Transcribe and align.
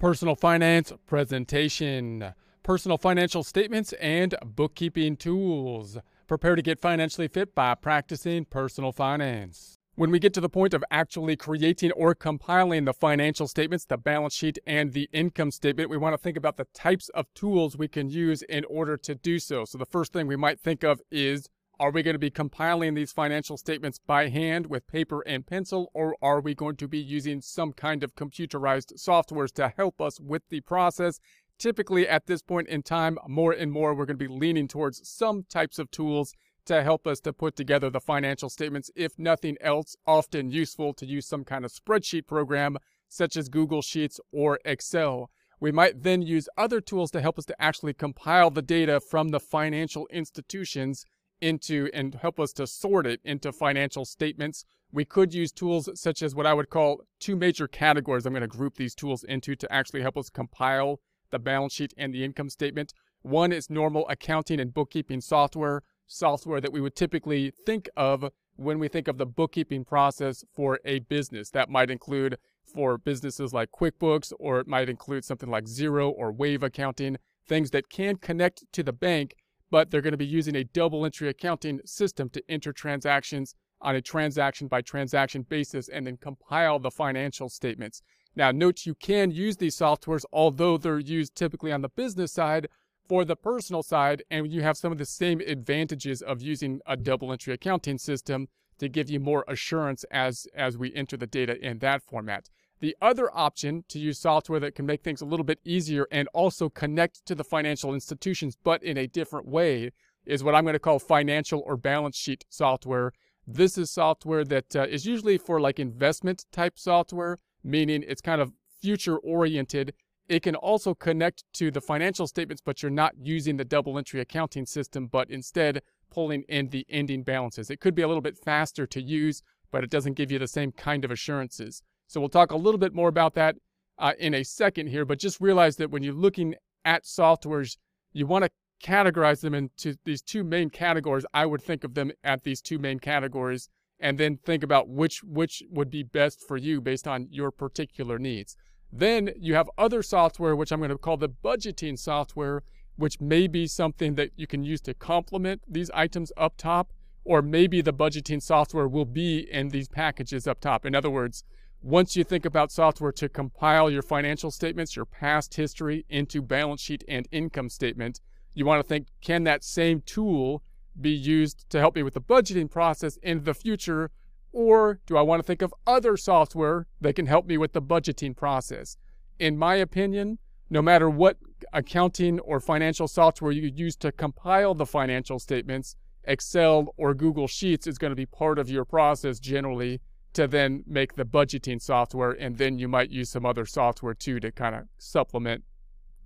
Personal 0.00 0.34
finance 0.34 0.94
presentation, 1.06 2.32
personal 2.62 2.96
financial 2.96 3.44
statements, 3.44 3.92
and 4.00 4.34
bookkeeping 4.42 5.14
tools. 5.14 5.98
Prepare 6.26 6.56
to 6.56 6.62
get 6.62 6.80
financially 6.80 7.28
fit 7.28 7.54
by 7.54 7.74
practicing 7.74 8.46
personal 8.46 8.92
finance. 8.92 9.76
When 9.96 10.10
we 10.10 10.18
get 10.18 10.32
to 10.32 10.40
the 10.40 10.48
point 10.48 10.72
of 10.72 10.82
actually 10.90 11.36
creating 11.36 11.92
or 11.92 12.14
compiling 12.14 12.86
the 12.86 12.94
financial 12.94 13.46
statements, 13.46 13.84
the 13.84 13.98
balance 13.98 14.34
sheet, 14.34 14.58
and 14.66 14.94
the 14.94 15.10
income 15.12 15.50
statement, 15.50 15.90
we 15.90 15.98
want 15.98 16.14
to 16.14 16.22
think 16.22 16.38
about 16.38 16.56
the 16.56 16.66
types 16.72 17.10
of 17.10 17.26
tools 17.34 17.76
we 17.76 17.86
can 17.86 18.08
use 18.08 18.40
in 18.40 18.64
order 18.70 18.96
to 18.96 19.14
do 19.14 19.38
so. 19.38 19.66
So, 19.66 19.76
the 19.76 19.84
first 19.84 20.14
thing 20.14 20.26
we 20.26 20.34
might 20.34 20.58
think 20.58 20.82
of 20.82 21.02
is 21.10 21.50
are 21.80 21.90
we 21.90 22.02
going 22.02 22.14
to 22.14 22.18
be 22.18 22.30
compiling 22.30 22.92
these 22.92 23.10
financial 23.10 23.56
statements 23.56 23.98
by 23.98 24.28
hand 24.28 24.66
with 24.66 24.86
paper 24.86 25.22
and 25.22 25.46
pencil, 25.46 25.90
or 25.94 26.14
are 26.20 26.38
we 26.38 26.54
going 26.54 26.76
to 26.76 26.86
be 26.86 26.98
using 26.98 27.40
some 27.40 27.72
kind 27.72 28.04
of 28.04 28.14
computerized 28.14 28.92
softwares 28.98 29.50
to 29.54 29.72
help 29.74 29.98
us 29.98 30.20
with 30.20 30.42
the 30.50 30.60
process? 30.60 31.20
Typically, 31.58 32.06
at 32.06 32.26
this 32.26 32.42
point 32.42 32.68
in 32.68 32.82
time, 32.82 33.16
more 33.26 33.52
and 33.52 33.72
more, 33.72 33.94
we're 33.94 34.04
going 34.04 34.18
to 34.18 34.28
be 34.28 34.32
leaning 34.32 34.68
towards 34.68 35.08
some 35.08 35.44
types 35.44 35.78
of 35.78 35.90
tools 35.90 36.34
to 36.66 36.82
help 36.82 37.06
us 37.06 37.18
to 37.20 37.32
put 37.32 37.56
together 37.56 37.88
the 37.88 37.98
financial 37.98 38.50
statements. 38.50 38.90
If 38.94 39.18
nothing 39.18 39.56
else, 39.62 39.96
often 40.06 40.50
useful 40.50 40.92
to 40.94 41.06
use 41.06 41.26
some 41.26 41.44
kind 41.44 41.64
of 41.64 41.72
spreadsheet 41.72 42.26
program 42.26 42.76
such 43.08 43.38
as 43.38 43.48
Google 43.48 43.80
Sheets 43.80 44.20
or 44.32 44.60
Excel. 44.66 45.30
We 45.58 45.72
might 45.72 46.02
then 46.02 46.20
use 46.20 46.46
other 46.58 46.82
tools 46.82 47.10
to 47.12 47.22
help 47.22 47.38
us 47.38 47.46
to 47.46 47.62
actually 47.62 47.94
compile 47.94 48.50
the 48.50 48.60
data 48.60 49.00
from 49.00 49.30
the 49.30 49.40
financial 49.40 50.06
institutions 50.10 51.06
into 51.40 51.88
and 51.92 52.14
help 52.14 52.38
us 52.38 52.52
to 52.54 52.66
sort 52.66 53.06
it 53.06 53.20
into 53.24 53.52
financial 53.52 54.04
statements. 54.04 54.64
We 54.92 55.04
could 55.04 55.32
use 55.32 55.52
tools 55.52 55.88
such 55.94 56.22
as 56.22 56.34
what 56.34 56.46
I 56.46 56.54
would 56.54 56.70
call 56.70 57.02
two 57.20 57.36
major 57.36 57.68
categories. 57.68 58.26
I'm 58.26 58.32
going 58.32 58.42
to 58.42 58.48
group 58.48 58.76
these 58.76 58.94
tools 58.94 59.24
into 59.24 59.54
to 59.56 59.72
actually 59.72 60.02
help 60.02 60.16
us 60.16 60.30
compile 60.30 61.00
the 61.30 61.38
balance 61.38 61.72
sheet 61.74 61.94
and 61.96 62.12
the 62.12 62.24
income 62.24 62.50
statement. 62.50 62.92
One 63.22 63.52
is 63.52 63.70
normal 63.70 64.08
accounting 64.08 64.60
and 64.60 64.74
bookkeeping 64.74 65.20
software, 65.20 65.82
software 66.06 66.60
that 66.60 66.72
we 66.72 66.80
would 66.80 66.96
typically 66.96 67.52
think 67.66 67.88
of 67.96 68.30
when 68.56 68.78
we 68.78 68.88
think 68.88 69.08
of 69.08 69.18
the 69.18 69.26
bookkeeping 69.26 69.84
process 69.84 70.44
for 70.54 70.80
a 70.84 71.00
business. 71.00 71.50
That 71.50 71.70
might 71.70 71.90
include 71.90 72.36
for 72.64 72.98
businesses 72.98 73.52
like 73.52 73.70
QuickBooks, 73.72 74.32
or 74.38 74.60
it 74.60 74.66
might 74.66 74.88
include 74.88 75.24
something 75.24 75.50
like 75.50 75.64
Xero 75.64 76.10
or 76.10 76.32
Wave 76.32 76.62
accounting, 76.62 77.16
things 77.46 77.70
that 77.70 77.88
can 77.88 78.16
connect 78.16 78.64
to 78.72 78.82
the 78.82 78.92
bank 78.92 79.34
but 79.70 79.90
they're 79.90 80.00
going 80.00 80.12
to 80.12 80.16
be 80.18 80.26
using 80.26 80.56
a 80.56 80.64
double 80.64 81.04
entry 81.04 81.28
accounting 81.28 81.80
system 81.84 82.28
to 82.30 82.42
enter 82.48 82.72
transactions 82.72 83.54
on 83.80 83.94
a 83.94 84.00
transaction 84.00 84.68
by 84.68 84.82
transaction 84.82 85.42
basis 85.42 85.88
and 85.88 86.06
then 86.06 86.16
compile 86.16 86.78
the 86.78 86.90
financial 86.90 87.48
statements. 87.48 88.02
Now, 88.36 88.50
note 88.50 88.86
you 88.86 88.94
can 88.94 89.30
use 89.30 89.56
these 89.56 89.76
softwares, 89.76 90.24
although 90.32 90.76
they're 90.76 90.98
used 90.98 91.34
typically 91.34 91.72
on 91.72 91.82
the 91.82 91.88
business 91.88 92.32
side 92.32 92.68
for 93.08 93.24
the 93.24 93.36
personal 93.36 93.82
side, 93.82 94.22
and 94.30 94.52
you 94.52 94.62
have 94.62 94.76
some 94.76 94.92
of 94.92 94.98
the 94.98 95.04
same 95.04 95.40
advantages 95.40 96.22
of 96.22 96.40
using 96.40 96.80
a 96.86 96.96
double 96.96 97.32
entry 97.32 97.52
accounting 97.52 97.98
system 97.98 98.48
to 98.78 98.88
give 98.88 99.10
you 99.10 99.18
more 99.18 99.44
assurance 99.48 100.04
as, 100.10 100.46
as 100.54 100.78
we 100.78 100.94
enter 100.94 101.16
the 101.16 101.26
data 101.26 101.58
in 101.60 101.78
that 101.80 102.02
format. 102.02 102.48
The 102.80 102.96
other 103.02 103.30
option 103.36 103.84
to 103.88 103.98
use 103.98 104.18
software 104.18 104.60
that 104.60 104.74
can 104.74 104.86
make 104.86 105.02
things 105.02 105.20
a 105.20 105.26
little 105.26 105.44
bit 105.44 105.60
easier 105.64 106.06
and 106.10 106.28
also 106.32 106.70
connect 106.70 107.26
to 107.26 107.34
the 107.34 107.44
financial 107.44 107.92
institutions, 107.92 108.56
but 108.62 108.82
in 108.82 108.96
a 108.96 109.06
different 109.06 109.46
way, 109.46 109.90
is 110.24 110.42
what 110.42 110.54
I'm 110.54 110.64
going 110.64 110.74
to 110.74 110.78
call 110.78 110.98
financial 110.98 111.62
or 111.66 111.76
balance 111.76 112.16
sheet 112.16 112.44
software. 112.48 113.12
This 113.46 113.76
is 113.76 113.90
software 113.90 114.44
that 114.44 114.76
uh, 114.76 114.86
is 114.88 115.04
usually 115.04 115.38
for 115.38 115.60
like 115.60 115.78
investment 115.78 116.46
type 116.52 116.78
software, 116.78 117.38
meaning 117.62 118.04
it's 118.06 118.20
kind 118.20 118.40
of 118.40 118.52
future 118.80 119.18
oriented. 119.18 119.92
It 120.28 120.42
can 120.42 120.54
also 120.54 120.94
connect 120.94 121.44
to 121.54 121.70
the 121.70 121.80
financial 121.80 122.26
statements, 122.26 122.62
but 122.64 122.82
you're 122.82 122.90
not 122.90 123.14
using 123.20 123.56
the 123.56 123.64
double 123.64 123.98
entry 123.98 124.20
accounting 124.20 124.66
system, 124.66 125.06
but 125.06 125.28
instead 125.30 125.82
pulling 126.10 126.42
in 126.48 126.68
the 126.68 126.86
ending 126.88 127.24
balances. 127.24 127.70
It 127.70 127.80
could 127.80 127.94
be 127.94 128.02
a 128.02 128.08
little 128.08 128.22
bit 128.22 128.38
faster 128.38 128.86
to 128.86 129.02
use, 129.02 129.42
but 129.70 129.84
it 129.84 129.90
doesn't 129.90 130.14
give 130.14 130.30
you 130.30 130.38
the 130.38 130.48
same 130.48 130.72
kind 130.72 131.04
of 131.04 131.10
assurances. 131.10 131.82
So 132.10 132.18
we'll 132.18 132.28
talk 132.28 132.50
a 132.50 132.56
little 132.56 132.78
bit 132.78 132.92
more 132.92 133.08
about 133.08 133.34
that 133.34 133.54
uh, 133.96 134.14
in 134.18 134.34
a 134.34 134.42
second 134.42 134.88
here, 134.88 135.04
but 135.04 135.20
just 135.20 135.40
realize 135.40 135.76
that 135.76 135.92
when 135.92 136.02
you're 136.02 136.12
looking 136.12 136.56
at 136.84 137.04
softwares, 137.04 137.76
you 138.12 138.26
want 138.26 138.42
to 138.44 138.50
categorize 138.84 139.42
them 139.42 139.54
into 139.54 139.94
these 140.04 140.20
two 140.20 140.42
main 140.42 140.70
categories. 140.70 141.24
I 141.32 141.46
would 141.46 141.62
think 141.62 141.84
of 141.84 141.94
them 141.94 142.10
at 142.24 142.42
these 142.42 142.60
two 142.60 142.80
main 142.80 142.98
categories 142.98 143.68
and 144.00 144.18
then 144.18 144.38
think 144.38 144.64
about 144.64 144.88
which 144.88 145.22
which 145.22 145.62
would 145.70 145.88
be 145.88 146.02
best 146.02 146.42
for 146.48 146.56
you 146.56 146.80
based 146.80 147.06
on 147.06 147.28
your 147.30 147.52
particular 147.52 148.18
needs. 148.18 148.56
Then 148.92 149.30
you 149.38 149.54
have 149.54 149.70
other 149.78 150.02
software, 150.02 150.56
which 150.56 150.72
I'm 150.72 150.80
going 150.80 150.90
to 150.90 150.98
call 150.98 151.16
the 151.16 151.28
budgeting 151.28 151.96
software, 151.96 152.64
which 152.96 153.20
may 153.20 153.46
be 153.46 153.68
something 153.68 154.16
that 154.16 154.30
you 154.34 154.48
can 154.48 154.64
use 154.64 154.80
to 154.80 154.94
complement 154.94 155.62
these 155.68 155.90
items 155.90 156.32
up 156.36 156.56
top, 156.56 156.92
or 157.22 157.40
maybe 157.40 157.80
the 157.80 157.92
budgeting 157.92 158.42
software 158.42 158.88
will 158.88 159.04
be 159.04 159.46
in 159.48 159.68
these 159.68 159.86
packages 159.86 160.48
up 160.48 160.58
top. 160.58 160.84
In 160.84 160.96
other 160.96 161.10
words, 161.10 161.44
once 161.82 162.14
you 162.14 162.22
think 162.22 162.44
about 162.44 162.70
software 162.70 163.12
to 163.12 163.28
compile 163.28 163.90
your 163.90 164.02
financial 164.02 164.50
statements, 164.50 164.94
your 164.94 165.06
past 165.06 165.54
history 165.54 166.04
into 166.10 166.42
balance 166.42 166.80
sheet 166.80 167.02
and 167.08 167.26
income 167.32 167.70
statement, 167.70 168.20
you 168.52 168.66
want 168.66 168.82
to 168.82 168.86
think 168.86 169.06
can 169.22 169.44
that 169.44 169.64
same 169.64 170.02
tool 170.02 170.62
be 171.00 171.10
used 171.10 171.68
to 171.70 171.78
help 171.78 171.94
me 171.94 172.02
with 172.02 172.14
the 172.14 172.20
budgeting 172.20 172.70
process 172.70 173.16
in 173.22 173.44
the 173.44 173.54
future? 173.54 174.10
Or 174.52 175.00
do 175.06 175.16
I 175.16 175.22
want 175.22 175.40
to 175.40 175.46
think 175.46 175.62
of 175.62 175.74
other 175.86 176.16
software 176.16 176.86
that 177.00 177.14
can 177.14 177.26
help 177.26 177.46
me 177.46 177.56
with 177.56 177.72
the 177.72 177.80
budgeting 177.80 178.36
process? 178.36 178.96
In 179.38 179.56
my 179.56 179.76
opinion, 179.76 180.38
no 180.68 180.82
matter 180.82 181.08
what 181.08 181.38
accounting 181.72 182.40
or 182.40 182.60
financial 182.60 183.08
software 183.08 183.52
you 183.52 183.70
use 183.74 183.96
to 183.96 184.12
compile 184.12 184.74
the 184.74 184.86
financial 184.86 185.38
statements, 185.38 185.96
Excel 186.24 186.94
or 186.98 187.14
Google 187.14 187.46
Sheets 187.46 187.86
is 187.86 187.96
going 187.96 188.10
to 188.10 188.16
be 188.16 188.26
part 188.26 188.58
of 188.58 188.68
your 188.68 188.84
process 188.84 189.38
generally 189.38 190.00
to 190.32 190.46
then 190.46 190.84
make 190.86 191.16
the 191.16 191.24
budgeting 191.24 191.80
software, 191.80 192.32
and 192.32 192.56
then 192.58 192.78
you 192.78 192.88
might 192.88 193.10
use 193.10 193.30
some 193.30 193.44
other 193.44 193.66
software 193.66 194.14
too 194.14 194.40
to 194.40 194.52
kind 194.52 194.74
of 194.74 194.84
supplement 194.98 195.64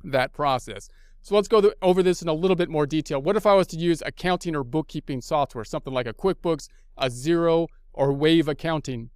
that 0.02 0.32
process. 0.32 0.88
So 1.22 1.34
let's 1.34 1.48
go 1.48 1.72
over 1.80 2.02
this 2.02 2.20
in 2.20 2.28
a 2.28 2.34
little 2.34 2.56
bit 2.56 2.68
more 2.68 2.86
detail. 2.86 3.22
What 3.22 3.36
if 3.36 3.46
I 3.46 3.54
was 3.54 3.66
to 3.68 3.78
use 3.78 4.02
accounting 4.04 4.54
or 4.54 4.62
bookkeeping 4.62 5.22
software, 5.22 5.64
something 5.64 5.92
like 5.92 6.06
a 6.06 6.12
QuickBooks, 6.12 6.68
a 6.98 7.06
Xero, 7.06 7.68
or 7.94 8.12
Wave 8.12 8.46
accounting? 8.46 9.08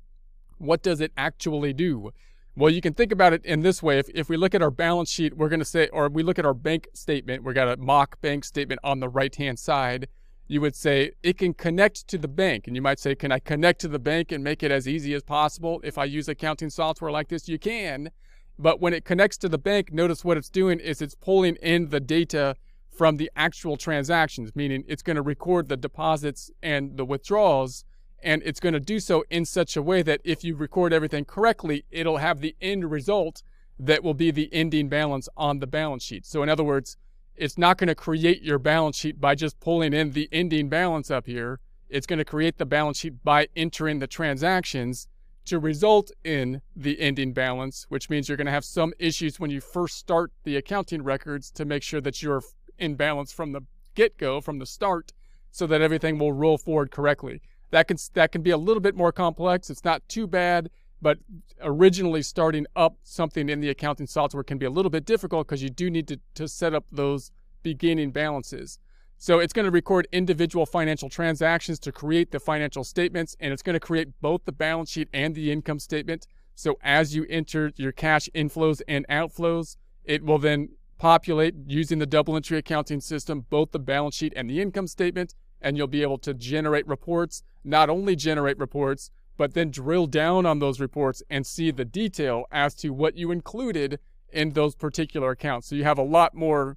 What 0.56 0.82
does 0.82 1.03
it 1.03 1.12
actually 1.19 1.75
do? 1.75 2.10
Well, 2.56 2.72
you 2.72 2.81
can 2.81 2.94
think 2.94 3.12
about 3.12 3.34
it 3.34 3.44
in 3.44 3.60
this 3.60 3.82
way. 3.82 3.99
If, 3.99 4.09
if 4.15 4.28
we 4.28 4.38
look 4.38 4.55
at 4.55 4.62
our 4.62 4.70
balance 4.70 5.10
sheet, 5.10 5.37
we're 5.37 5.50
going 5.50 5.60
to 5.60 5.66
say, 5.66 5.88
or 5.88 6.09
we 6.09 6.22
look 6.22 6.38
at 6.38 6.47
our 6.47 6.55
bank 6.55 6.88
statement, 6.94 7.44
we 7.44 7.53
got 7.53 7.69
a 7.69 7.76
mock 7.76 8.20
bank 8.22 8.43
statement 8.43 8.81
on 8.82 9.00
the 9.00 9.09
right 9.09 9.34
hand 9.34 9.59
side 9.59 10.09
you 10.49 10.63
would 10.63 10.75
say 10.75 11.13
it 11.23 11.37
can 11.37 11.53
connect 11.53 12.09
to 12.09 12.19
the 12.19 12.27
bank. 12.27 12.67
And 12.67 12.75
you 12.75 12.83
might 12.83 12.99
say, 12.99 13.15
can 13.15 13.31
I 13.31 13.39
connect 13.39 13.81
to 13.83 13.89
the 13.89 13.99
bank 13.99 14.33
and 14.33 14.43
make 14.43 14.63
it 14.63 14.73
as 14.73 14.89
easy 14.89 15.13
as 15.15 15.23
possible? 15.23 15.81
If 15.85 15.99
I 15.99 16.05
use 16.05 16.27
accounting 16.27 16.71
software 16.71 17.13
like 17.13 17.29
this, 17.29 17.49
you 17.49 17.59
can. 17.59 18.11
But 18.59 18.81
when 18.81 18.95
it 18.95 19.05
connects 19.05 19.37
to 19.39 19.49
the 19.49 19.59
bank, 19.59 19.93
notice 19.93 20.25
what 20.25 20.39
it's 20.39 20.49
doing 20.49 20.81
is 20.81 21.01
it's 21.01 21.15
pulling 21.15 21.57
in 21.57 21.91
the 21.91 22.01
data 22.01 22.57
from 22.91 23.19
the 23.19 23.31
actual 23.37 23.77
transactions, 23.77 24.57
meaning 24.57 24.85
it's 24.89 25.03
going 25.03 25.17
to 25.17 25.23
record 25.23 25.69
the 25.69 25.77
deposits 25.77 26.51
and 26.63 26.97
the 26.97 27.05
withdrawals. 27.05 27.85
And 28.21 28.43
it's 28.45 28.59
going 28.59 28.73
to 28.73 28.81
do 28.81 28.99
so 28.99 29.25
in 29.31 29.45
such 29.45 29.77
a 29.77 29.83
way 29.83 30.03
that 30.03 30.21
if 30.25 30.43
you 30.43 30.57
record 30.57 30.93
everything 30.93 31.27
correctly, 31.27 31.85
it'll 31.91 32.17
have 32.17 32.41
the 32.41 32.57
end 32.61 32.91
result 32.91 33.43
that 33.79 34.03
will 34.03 34.15
be 34.15 34.33
the 34.33 34.53
ending 34.53 34.89
balance 34.89 35.29
on 35.37 35.61
the 35.61 35.67
balance 35.69 36.03
sheet. 36.03 36.27
So, 36.27 36.43
in 36.43 36.49
other 36.49 36.65
words, 36.65 36.97
it's 37.38 37.56
not 37.56 37.78
going 37.78 37.88
to 37.88 37.94
create 37.94 38.43
your 38.43 38.59
balance 38.59 38.97
sheet 38.97 39.21
by 39.21 39.34
just 39.34 39.60
pulling 39.60 39.93
in 39.93 40.12
the 40.12 40.28
ending 40.32 40.69
balance 40.69 41.10
up 41.10 41.26
here. 41.26 41.60
It's 41.88 42.06
going 42.06 42.19
to 42.19 42.25
create 42.25 42.59
the 42.59 42.66
balance 42.66 42.99
sheet 42.99 43.25
by 43.25 43.49
entering 43.56 44.00
the 44.00 44.06
transactions 44.06 45.09
to 45.47 45.59
result 45.59 46.10
in 46.25 46.60
the 46.76 47.00
ending 47.00 47.32
balance, 47.32 47.87
which 47.88 48.10
means 48.10 48.28
you're 48.28 48.37
going 48.37 48.47
to 48.47 48.53
have 48.53 48.65
some 48.65 48.93
issues 48.99 49.41
when 49.41 49.50
you 49.50 49.60
first 49.60 49.97
start 49.97 50.32
the 50.44 50.56
accounting 50.56 51.02
records 51.02 51.50
to 51.52 51.64
make 51.64 51.82
sure 51.82 52.00
that 52.02 52.23
you're 52.23 52.43
in 52.79 52.96
balance 52.96 53.32
from 53.32 53.52
the 53.52 53.62
get 53.94 54.19
go, 54.19 54.41
from 54.41 54.58
the 54.58 54.67
start, 54.67 55.12
so 55.50 55.67
that 55.67 55.81
everything 55.81 56.19
will 56.19 56.32
roll 56.32 56.58
forward 56.58 56.91
correctly. 56.91 57.41
That 57.70 57.88
can, 57.88 57.96
that 58.14 58.32
can 58.32 58.43
be 58.43 58.50
a 58.50 58.58
little 58.58 58.82
bit 58.82 58.94
more 58.94 59.12
complex. 59.12 59.70
It's 59.70 59.84
not 59.84 60.06
too 60.08 60.26
bad 60.26 60.70
but 61.00 61.19
originally 61.61 62.23
starting 62.23 62.67
up 62.75 62.97
something 63.03 63.49
in 63.49 63.61
the 63.61 63.71
accounting 63.71 64.06
software 64.06 64.43
can 64.43 64.59
be 64.59 64.67
a 64.67 64.71
little 64.71 64.91
bit 64.91 65.05
difficult 65.05 65.47
because 65.47 65.62
you 65.62 65.71
do 65.71 65.91
need 65.91 66.09
to, 66.09 66.19
to 66.35 66.49
set 66.49 66.75
up 66.75 66.85
those 66.91 67.31
beginning 67.62 68.11
balances. 68.11 68.79
So 69.21 69.41
it's 69.41 69.53
going 69.53 69.65
to 69.65 69.71
record 69.71 70.06
individual 70.12 70.65
financial 70.65 71.09
transactions 71.09 71.81
to 71.81 71.93
create 71.93 72.31
the 72.31 72.39
financial 72.39 72.85
statements, 72.85 73.37
and 73.41 73.53
it's 73.53 73.62
going 73.62 73.75
to 73.75 73.81
create 73.81 74.21
both 74.21 74.45
the 74.45 74.53
balance 74.53 74.91
sheet 74.91 75.09
and 75.12 75.35
the 75.35 75.50
income 75.50 75.81
statement. 75.81 76.29
So 76.55 76.79
as 76.83 77.17
you 77.17 77.27
enter 77.29 77.73
your 77.77 77.93
cash 77.93 78.29
inflows 78.35 78.81
and 78.87 79.06
outflows, 79.09 79.77
it 80.05 80.25
will 80.25 80.39
then 80.39 80.71
populate 80.99 81.55
using 81.67 81.99
the 81.99 82.06
double 82.06 82.37
entry 82.37 82.59
accounting 82.59 83.01
system, 83.01 83.47
both 83.51 83.73
the 83.73 83.79
balance 83.79 84.15
sheet 84.15 84.33
and 84.37 84.49
the 84.49 84.61
income 84.61 84.87
statement, 84.87 85.35
and 85.61 85.77
you'll 85.77 85.87
be 85.89 86.03
able 86.03 86.19
to 86.19 86.35
generate 86.35 86.87
reports, 86.87 87.43
not 87.65 87.91
only 87.91 88.15
generate 88.15 88.59
reports, 88.59 89.11
but 89.38 89.55
then 89.55 89.70
drill 89.70 90.06
down 90.06 90.44
on 90.44 90.58
those 90.58 90.81
reports 90.81 91.23
and 91.31 91.46
see 91.46 91.70
the 91.70 91.85
detail 91.87 92.44
as 92.50 92.75
to 92.75 92.90
what 92.90 93.17
you 93.17 93.31
included 93.31 93.99
in 94.31 94.50
those 94.50 94.75
particular 94.75 95.31
accounts. 95.31 95.69
So 95.69 95.76
you 95.76 95.85
have 95.85 95.96
a 95.96 96.02
lot 96.02 96.35
more 96.35 96.76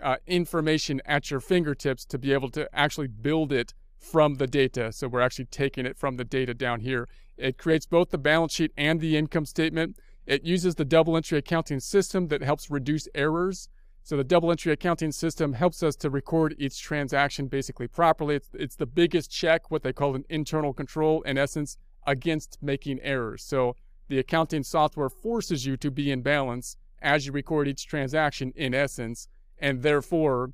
uh, 0.00 0.16
information 0.26 1.00
at 1.06 1.30
your 1.30 1.40
fingertips 1.40 2.04
to 2.04 2.18
be 2.18 2.32
able 2.32 2.50
to 2.50 2.68
actually 2.72 3.08
build 3.08 3.50
it 3.50 3.72
from 3.98 4.34
the 4.34 4.46
data. 4.46 4.92
So 4.92 5.08
we're 5.08 5.20
actually 5.20 5.46
taking 5.46 5.86
it 5.86 5.96
from 5.96 6.16
the 6.16 6.24
data 6.24 6.54
down 6.54 6.80
here. 6.80 7.08
It 7.36 7.56
creates 7.56 7.86
both 7.86 8.10
the 8.10 8.18
balance 8.18 8.52
sheet 8.52 8.72
and 8.76 9.00
the 9.00 9.16
income 9.16 9.46
statement. 9.46 9.96
It 10.26 10.44
uses 10.44 10.74
the 10.74 10.84
double 10.84 11.16
entry 11.16 11.38
accounting 11.38 11.80
system 11.80 12.28
that 12.28 12.42
helps 12.42 12.70
reduce 12.70 13.08
errors. 13.14 13.68
So 14.02 14.16
the 14.16 14.24
double 14.24 14.50
entry 14.50 14.72
accounting 14.72 15.12
system 15.12 15.54
helps 15.54 15.82
us 15.82 15.96
to 15.96 16.10
record 16.10 16.56
each 16.58 16.82
transaction 16.82 17.46
basically 17.46 17.86
properly. 17.86 18.34
It's, 18.34 18.50
it's 18.52 18.76
the 18.76 18.86
biggest 18.86 19.30
check, 19.30 19.70
what 19.70 19.82
they 19.82 19.92
call 19.92 20.14
an 20.14 20.24
internal 20.28 20.74
control, 20.74 21.22
in 21.22 21.38
essence, 21.38 21.78
against 22.06 22.58
making 22.60 23.00
errors. 23.02 23.42
So 23.42 23.76
the 24.08 24.18
accounting 24.18 24.62
software 24.62 25.08
forces 25.08 25.64
you 25.66 25.76
to 25.78 25.90
be 25.90 26.10
in 26.10 26.22
balance 26.22 26.76
as 27.00 27.26
you 27.26 27.32
record 27.32 27.68
each 27.68 27.86
transaction 27.86 28.52
in 28.56 28.74
essence, 28.74 29.28
and 29.58 29.82
therefore 29.82 30.52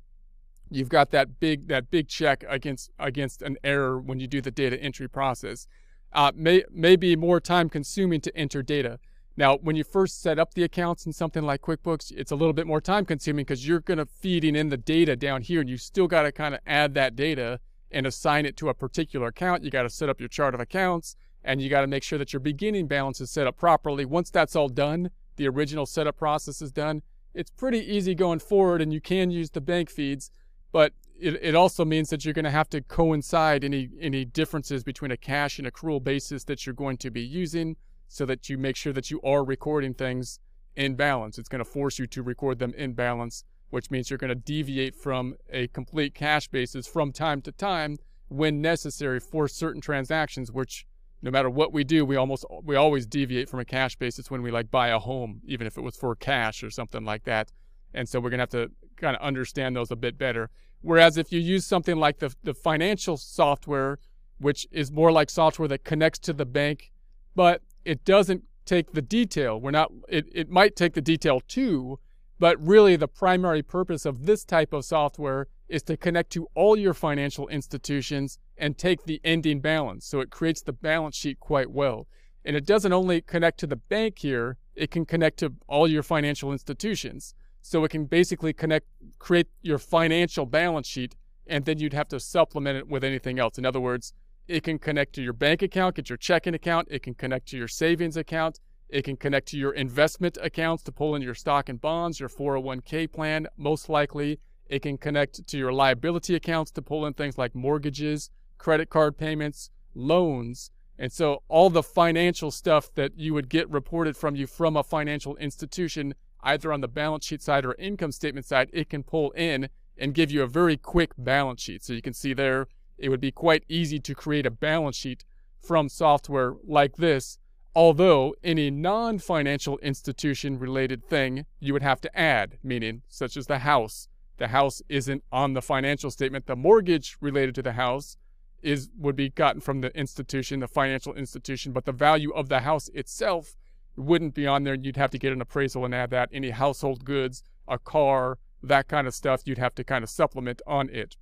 you've 0.71 0.89
got 0.89 1.11
that 1.11 1.39
big 1.39 1.67
that 1.67 1.89
big 1.89 2.07
check 2.07 2.43
against 2.47 2.91
against 2.99 3.41
an 3.41 3.57
error 3.63 3.99
when 3.99 4.19
you 4.19 4.27
do 4.27 4.41
the 4.41 4.51
data 4.51 4.81
entry 4.81 5.07
process. 5.07 5.67
Uh, 6.13 6.31
may 6.35 6.63
may 6.71 6.95
be 6.95 7.15
more 7.15 7.39
time 7.39 7.69
consuming 7.69 8.21
to 8.21 8.35
enter 8.35 8.63
data. 8.63 8.99
Now, 9.37 9.57
when 9.57 9.77
you 9.77 9.85
first 9.85 10.21
set 10.21 10.37
up 10.37 10.53
the 10.53 10.63
accounts 10.63 11.05
in 11.05 11.13
something 11.13 11.43
like 11.43 11.61
QuickBooks, 11.61 12.11
it's 12.11 12.31
a 12.31 12.35
little 12.35 12.51
bit 12.51 12.67
more 12.67 12.81
time 12.81 13.05
consuming 13.05 13.45
because 13.45 13.65
you're 13.65 13.79
going 13.79 13.99
to 13.99 14.05
feeding 14.05 14.53
in 14.53 14.67
the 14.67 14.75
data 14.75 15.15
down 15.15 15.43
here, 15.43 15.61
and 15.61 15.69
you 15.69 15.77
still 15.77 16.07
got 16.07 16.23
to 16.23 16.33
kind 16.33 16.53
of 16.53 16.59
add 16.67 16.93
that 16.95 17.15
data 17.15 17.61
and 17.89 18.05
assign 18.05 18.45
it 18.45 18.57
to 18.57 18.67
a 18.67 18.73
particular 18.73 19.27
account. 19.27 19.63
You 19.63 19.71
got 19.71 19.83
to 19.83 19.89
set 19.89 20.09
up 20.09 20.19
your 20.19 20.27
chart 20.27 20.53
of 20.53 20.59
accounts, 20.59 21.15
and 21.43 21.61
you 21.61 21.69
got 21.69 21.81
to 21.81 21.87
make 21.87 22.03
sure 22.03 22.19
that 22.19 22.33
your 22.33 22.39
beginning 22.39 22.87
balance 22.87 23.21
is 23.21 23.31
set 23.31 23.47
up 23.47 23.57
properly. 23.57 24.05
Once 24.05 24.29
that's 24.29 24.55
all 24.55 24.69
done, 24.69 25.09
the 25.37 25.47
original 25.47 25.85
setup 25.85 26.17
process 26.17 26.61
is 26.61 26.71
done. 26.71 27.01
It's 27.33 27.51
pretty 27.51 27.79
easy 27.79 28.15
going 28.15 28.39
forward, 28.39 28.81
and 28.81 28.91
you 28.91 28.99
can 29.01 29.31
use 29.31 29.51
the 29.51 29.61
bank 29.61 29.89
feeds, 29.89 30.31
but 30.71 30.93
it, 31.19 31.39
it 31.41 31.55
also 31.55 31.85
means 31.85 32.09
that 32.09 32.25
you're 32.25 32.33
going 32.33 32.45
to 32.45 32.51
have 32.51 32.69
to 32.69 32.81
coincide 32.81 33.63
any 33.63 33.89
any 33.99 34.25
differences 34.25 34.83
between 34.83 35.11
a 35.11 35.17
cash 35.17 35.59
and 35.59 35.67
accrual 35.67 36.03
basis 36.03 36.43
that 36.45 36.65
you're 36.65 36.73
going 36.73 36.97
to 36.97 37.11
be 37.11 37.21
using 37.21 37.75
so 38.07 38.25
that 38.25 38.49
you 38.49 38.57
make 38.57 38.75
sure 38.75 38.93
that 38.93 39.11
you 39.11 39.21
are 39.21 39.43
recording 39.43 39.93
things 39.93 40.39
in 40.75 40.95
balance. 40.95 41.37
It's 41.37 41.49
going 41.49 41.63
to 41.63 41.69
force 41.69 41.99
you 41.99 42.07
to 42.07 42.23
record 42.23 42.59
them 42.59 42.73
in 42.73 42.93
balance, 42.93 43.43
which 43.69 43.91
means 43.91 44.09
you're 44.09 44.17
going 44.17 44.29
to 44.29 44.35
deviate 44.35 44.95
from 44.95 45.35
a 45.49 45.67
complete 45.67 46.15
cash 46.15 46.47
basis 46.47 46.87
from 46.87 47.11
time 47.11 47.41
to 47.43 47.51
time 47.51 47.97
when 48.29 48.61
necessary 48.61 49.19
for 49.19 49.47
certain 49.47 49.81
transactions, 49.81 50.51
which 50.51 50.85
no 51.21 51.31
matter 51.31 51.49
what 51.49 51.73
we 51.73 51.83
do, 51.83 52.05
we 52.05 52.15
almost 52.15 52.45
we 52.63 52.75
always 52.75 53.05
deviate 53.05 53.49
from 53.49 53.59
a 53.59 53.65
cash 53.65 53.95
basis 53.95 54.31
when 54.31 54.41
we 54.41 54.51
like 54.51 54.71
buy 54.71 54.89
a 54.89 54.99
home, 54.99 55.41
even 55.45 55.67
if 55.67 55.77
it 55.77 55.81
was 55.81 55.95
for 55.95 56.15
cash 56.15 56.63
or 56.63 56.69
something 56.69 57.03
like 57.03 57.25
that. 57.25 57.51
And 57.93 58.07
so 58.07 58.19
we're 58.19 58.29
gonna 58.29 58.43
have 58.43 58.49
to 58.49 58.71
kind 58.95 59.15
of 59.15 59.21
understand 59.21 59.75
those 59.75 59.91
a 59.91 59.95
bit 59.95 60.17
better. 60.17 60.49
Whereas 60.81 61.17
if 61.17 61.31
you 61.31 61.39
use 61.39 61.65
something 61.65 61.97
like 61.97 62.19
the 62.19 62.33
the 62.43 62.53
financial 62.53 63.17
software, 63.17 63.99
which 64.39 64.67
is 64.71 64.91
more 64.91 65.11
like 65.11 65.29
software 65.29 65.67
that 65.67 65.83
connects 65.83 66.19
to 66.19 66.33
the 66.33 66.45
bank, 66.45 66.91
but 67.35 67.61
it 67.83 68.05
doesn't 68.05 68.43
take 68.65 68.93
the 68.93 69.01
detail. 69.01 69.59
We're 69.59 69.71
not 69.71 69.91
it, 70.07 70.25
it 70.31 70.49
might 70.49 70.75
take 70.75 70.93
the 70.93 71.01
detail 71.01 71.41
too, 71.41 71.99
but 72.39 72.57
really 72.65 72.95
the 72.95 73.07
primary 73.07 73.61
purpose 73.61 74.05
of 74.05 74.25
this 74.25 74.45
type 74.45 74.73
of 74.73 74.85
software 74.85 75.47
is 75.67 75.83
to 75.83 75.97
connect 75.97 76.31
to 76.31 76.47
all 76.55 76.75
your 76.75 76.93
financial 76.93 77.47
institutions 77.49 78.39
and 78.57 78.77
take 78.77 79.03
the 79.03 79.21
ending 79.23 79.59
balance. 79.59 80.05
So 80.05 80.19
it 80.21 80.31
creates 80.31 80.61
the 80.61 80.73
balance 80.73 81.15
sheet 81.15 81.39
quite 81.39 81.69
well. 81.69 82.07
And 82.45 82.55
it 82.55 82.65
doesn't 82.65 82.93
only 82.93 83.21
connect 83.21 83.59
to 83.59 83.67
the 83.67 83.75
bank 83.75 84.19
here, 84.19 84.57
it 84.73 84.89
can 84.89 85.05
connect 85.05 85.37
to 85.39 85.53
all 85.67 85.87
your 85.87 86.01
financial 86.01 86.51
institutions. 86.51 87.35
So 87.61 87.83
it 87.83 87.91
can 87.91 88.05
basically 88.05 88.53
connect, 88.53 88.87
create 89.19 89.47
your 89.61 89.77
financial 89.77 90.45
balance 90.45 90.87
sheet, 90.87 91.15
and 91.45 91.65
then 91.65 91.77
you'd 91.77 91.93
have 91.93 92.07
to 92.07 92.19
supplement 92.19 92.77
it 92.77 92.87
with 92.87 93.03
anything 93.03 93.37
else. 93.37 93.57
In 93.57 93.65
other 93.65 93.81
words, 93.81 94.13
it 94.47 94.63
can 94.63 94.79
connect 94.79 95.13
to 95.13 95.21
your 95.21 95.33
bank 95.33 95.61
account, 95.61 95.95
get 95.95 96.09
your 96.09 96.17
checking 96.17 96.53
account, 96.53 96.87
it 96.89 97.03
can 97.03 97.13
connect 97.13 97.49
to 97.49 97.57
your 97.57 97.67
savings 97.67 98.15
account, 98.17 98.59
it 98.89 99.03
can 99.03 99.15
connect 99.15 99.47
to 99.49 99.57
your 99.57 99.71
investment 99.71 100.37
accounts 100.41 100.83
to 100.83 100.91
pull 100.91 101.15
in 101.15 101.21
your 101.21 101.35
stock 101.35 101.69
and 101.69 101.79
bonds, 101.79 102.19
your 102.19 102.29
401k 102.29 103.11
plan, 103.11 103.47
most 103.55 103.87
likely. 103.87 104.39
It 104.65 104.81
can 104.81 104.97
connect 104.97 105.47
to 105.47 105.57
your 105.57 105.71
liability 105.71 106.35
accounts 106.35 106.71
to 106.71 106.81
pull 106.81 107.05
in 107.05 107.13
things 107.13 107.37
like 107.37 107.55
mortgages, 107.55 108.29
credit 108.57 108.89
card 108.89 109.17
payments, 109.17 109.69
loans. 109.93 110.71
And 110.97 111.11
so 111.11 111.43
all 111.47 111.69
the 111.69 111.83
financial 111.83 112.51
stuff 112.51 112.93
that 112.95 113.17
you 113.17 113.33
would 113.33 113.49
get 113.49 113.69
reported 113.69 114.17
from 114.17 114.35
you 114.35 114.47
from 114.47 114.75
a 114.75 114.83
financial 114.83 115.35
institution, 115.37 116.13
either 116.41 116.73
on 116.73 116.81
the 116.81 116.87
balance 116.87 117.25
sheet 117.25 117.41
side 117.41 117.65
or 117.65 117.75
income 117.75 118.11
statement 118.11 118.45
side, 118.45 118.69
it 118.73 118.89
can 118.89 119.03
pull 119.03 119.31
in 119.31 119.69
and 119.97 120.13
give 120.13 120.31
you 120.31 120.41
a 120.41 120.47
very 120.47 120.77
quick 120.77 121.11
balance 121.17 121.61
sheet. 121.61 121.83
So 121.83 121.93
you 121.93 122.01
can 122.01 122.13
see 122.13 122.33
there, 122.33 122.67
it 122.97 123.09
would 123.09 123.21
be 123.21 123.31
quite 123.31 123.63
easy 123.69 123.99
to 123.99 124.15
create 124.15 124.45
a 124.45 124.51
balance 124.51 124.95
sheet 124.95 125.25
from 125.61 125.89
software 125.89 126.55
like 126.65 126.97
this. 126.97 127.37
Although 127.75 128.35
any 128.43 128.71
non 128.71 129.19
financial 129.19 129.77
institution 129.79 130.57
related 130.57 131.07
thing 131.07 131.45
you 131.59 131.73
would 131.73 131.83
have 131.83 132.01
to 132.01 132.19
add, 132.19 132.57
meaning 132.63 133.03
such 133.07 133.37
as 133.37 133.47
the 133.47 133.59
house, 133.59 134.07
the 134.37 134.47
house 134.47 134.81
isn't 134.89 135.23
on 135.31 135.53
the 135.53 135.61
financial 135.61 136.09
statement. 136.09 136.47
The 136.47 136.55
mortgage 136.55 137.17
related 137.21 137.55
to 137.55 137.61
the 137.61 137.73
house 137.73 138.17
is 138.61 138.89
would 138.97 139.15
be 139.15 139.29
gotten 139.29 139.61
from 139.61 139.81
the 139.81 139.95
institution, 139.97 140.59
the 140.59 140.67
financial 140.67 141.13
institution, 141.13 141.71
but 141.71 141.85
the 141.85 141.91
value 141.91 142.31
of 142.31 142.49
the 142.49 142.61
house 142.61 142.89
itself 142.89 143.55
wouldn't 143.95 144.33
be 144.33 144.47
on 144.47 144.63
there. 144.63 144.75
You'd 144.75 144.97
have 144.97 145.11
to 145.11 145.19
get 145.19 145.33
an 145.33 145.41
appraisal 145.41 145.85
and 145.85 145.93
add 145.93 146.09
that. 146.11 146.29
Any 146.31 146.49
household 146.49 147.05
goods, 147.05 147.43
a 147.67 147.77
car, 147.77 148.37
that 148.63 148.87
kind 148.87 149.07
of 149.07 149.13
stuff, 149.13 149.41
you'd 149.45 149.57
have 149.57 149.75
to 149.75 149.83
kind 149.83 150.03
of 150.03 150.09
supplement 150.09 150.61
on 150.65 150.89
it. 150.89 151.15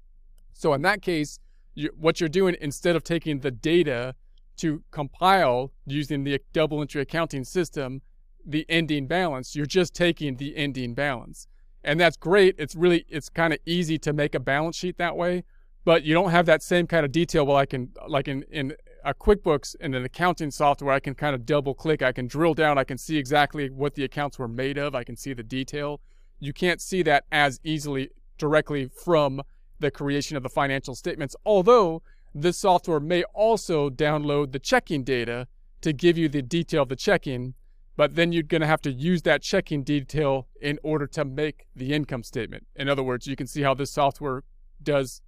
So 0.54 0.74
in 0.74 0.82
that 0.84 1.02
case, 1.02 1.40
you, 1.76 1.92
what 1.96 2.20
you're 2.20 2.30
doing 2.30 2.56
instead 2.60 2.96
of 2.96 3.04
taking 3.04 3.40
the 3.40 3.52
data 3.52 4.16
to 4.58 4.84
compile 4.92 5.72
using 5.86 6.24
the 6.24 6.40
double 6.54 6.82
entry 6.82 7.02
accounting 7.02 7.44
system, 7.44 8.02
the 8.46 8.66
ending 8.70 9.08
balance, 9.08 9.56
you're 9.56 9.66
just 9.66 9.94
taking 9.94 10.38
the 10.38 10.56
ending 10.56 10.94
balance 10.94 11.48
and 11.88 12.00
that's 12.00 12.18
great. 12.18 12.56
It's 12.58 12.76
really 12.76 13.06
it's 13.08 13.30
kind 13.30 13.54
of 13.54 13.60
easy 13.66 13.98
to 14.00 14.14
make 14.14 14.36
a 14.36 14.40
balance 14.40 14.76
sheet 14.76 14.98
that 14.98 15.16
way, 15.16 15.44
but 15.86 16.04
you 16.04 16.14
don't 16.14 16.32
have 16.32 16.46
that 16.46 16.62
same 16.62 16.86
kind 16.86 17.06
of 17.06 17.12
detail. 17.12 17.46
Well, 17.46 17.58
I 17.58 17.66
can 17.66 17.92
like 18.08 18.28
in 18.28 18.44
in 18.52 18.74
a 19.06 19.14
QuickBooks 19.14 19.76
in 19.80 19.94
an 19.94 20.04
accounting 20.04 20.52
software, 20.52 20.94
I 20.94 21.00
can 21.00 21.16
kind 21.16 21.34
of 21.34 21.46
double 21.46 21.74
click. 21.74 22.02
I 22.02 22.12
can 22.12 22.28
drill 22.28 22.54
down. 22.54 22.78
I 22.78 22.84
can 22.84 22.98
see 22.98 23.18
exactly 23.18 23.70
what 23.70 23.96
the 23.96 24.04
accounts 24.04 24.38
were 24.38 24.50
made 24.50 24.78
of. 24.78 24.96
I 24.96 25.06
can 25.06 25.16
see 25.16 25.34
the 25.34 25.44
detail. 25.44 26.02
You 26.40 26.52
can't 26.52 26.82
see 26.82 27.04
that 27.04 27.24
as 27.32 27.60
easily 27.64 28.10
directly 28.38 28.90
from 29.04 29.42
the 29.80 29.90
creation 29.90 30.36
of 30.36 30.44
the 30.44 30.50
financial 30.50 30.94
statements. 30.94 31.36
Although 31.46 32.04
this 32.42 32.58
software 32.58 33.00
may 33.00 33.24
also 33.34 33.90
download 33.90 34.52
the 34.52 34.60
checking 34.60 35.04
data 35.04 35.48
to 35.82 35.94
give 35.94 36.18
you 36.18 36.30
the 36.30 36.42
detail 36.42 36.84
of 36.84 36.90
the 36.90 36.96
checking 36.96 37.54
but 37.98 38.16
then 38.16 38.32
you're 38.32 38.44
going 38.44 38.62
to 38.62 38.68
have 38.68 38.82
to 38.84 38.92
use 38.92 39.24
that 39.24 39.42
checking 39.42 39.84
detail 39.84 40.48
in 40.62 40.80
order 40.84 41.08
to 41.08 41.26
make 41.26 41.66
the 41.76 41.94
income 41.94 42.24
statement. 42.24 42.68
In 42.76 42.88
other 42.88 43.02
words, 43.02 43.26
you 43.26 43.36
can 43.36 43.48
see 43.48 43.64
how 43.64 43.74
this 43.74 43.92
software 43.92 44.44
does 44.82 45.22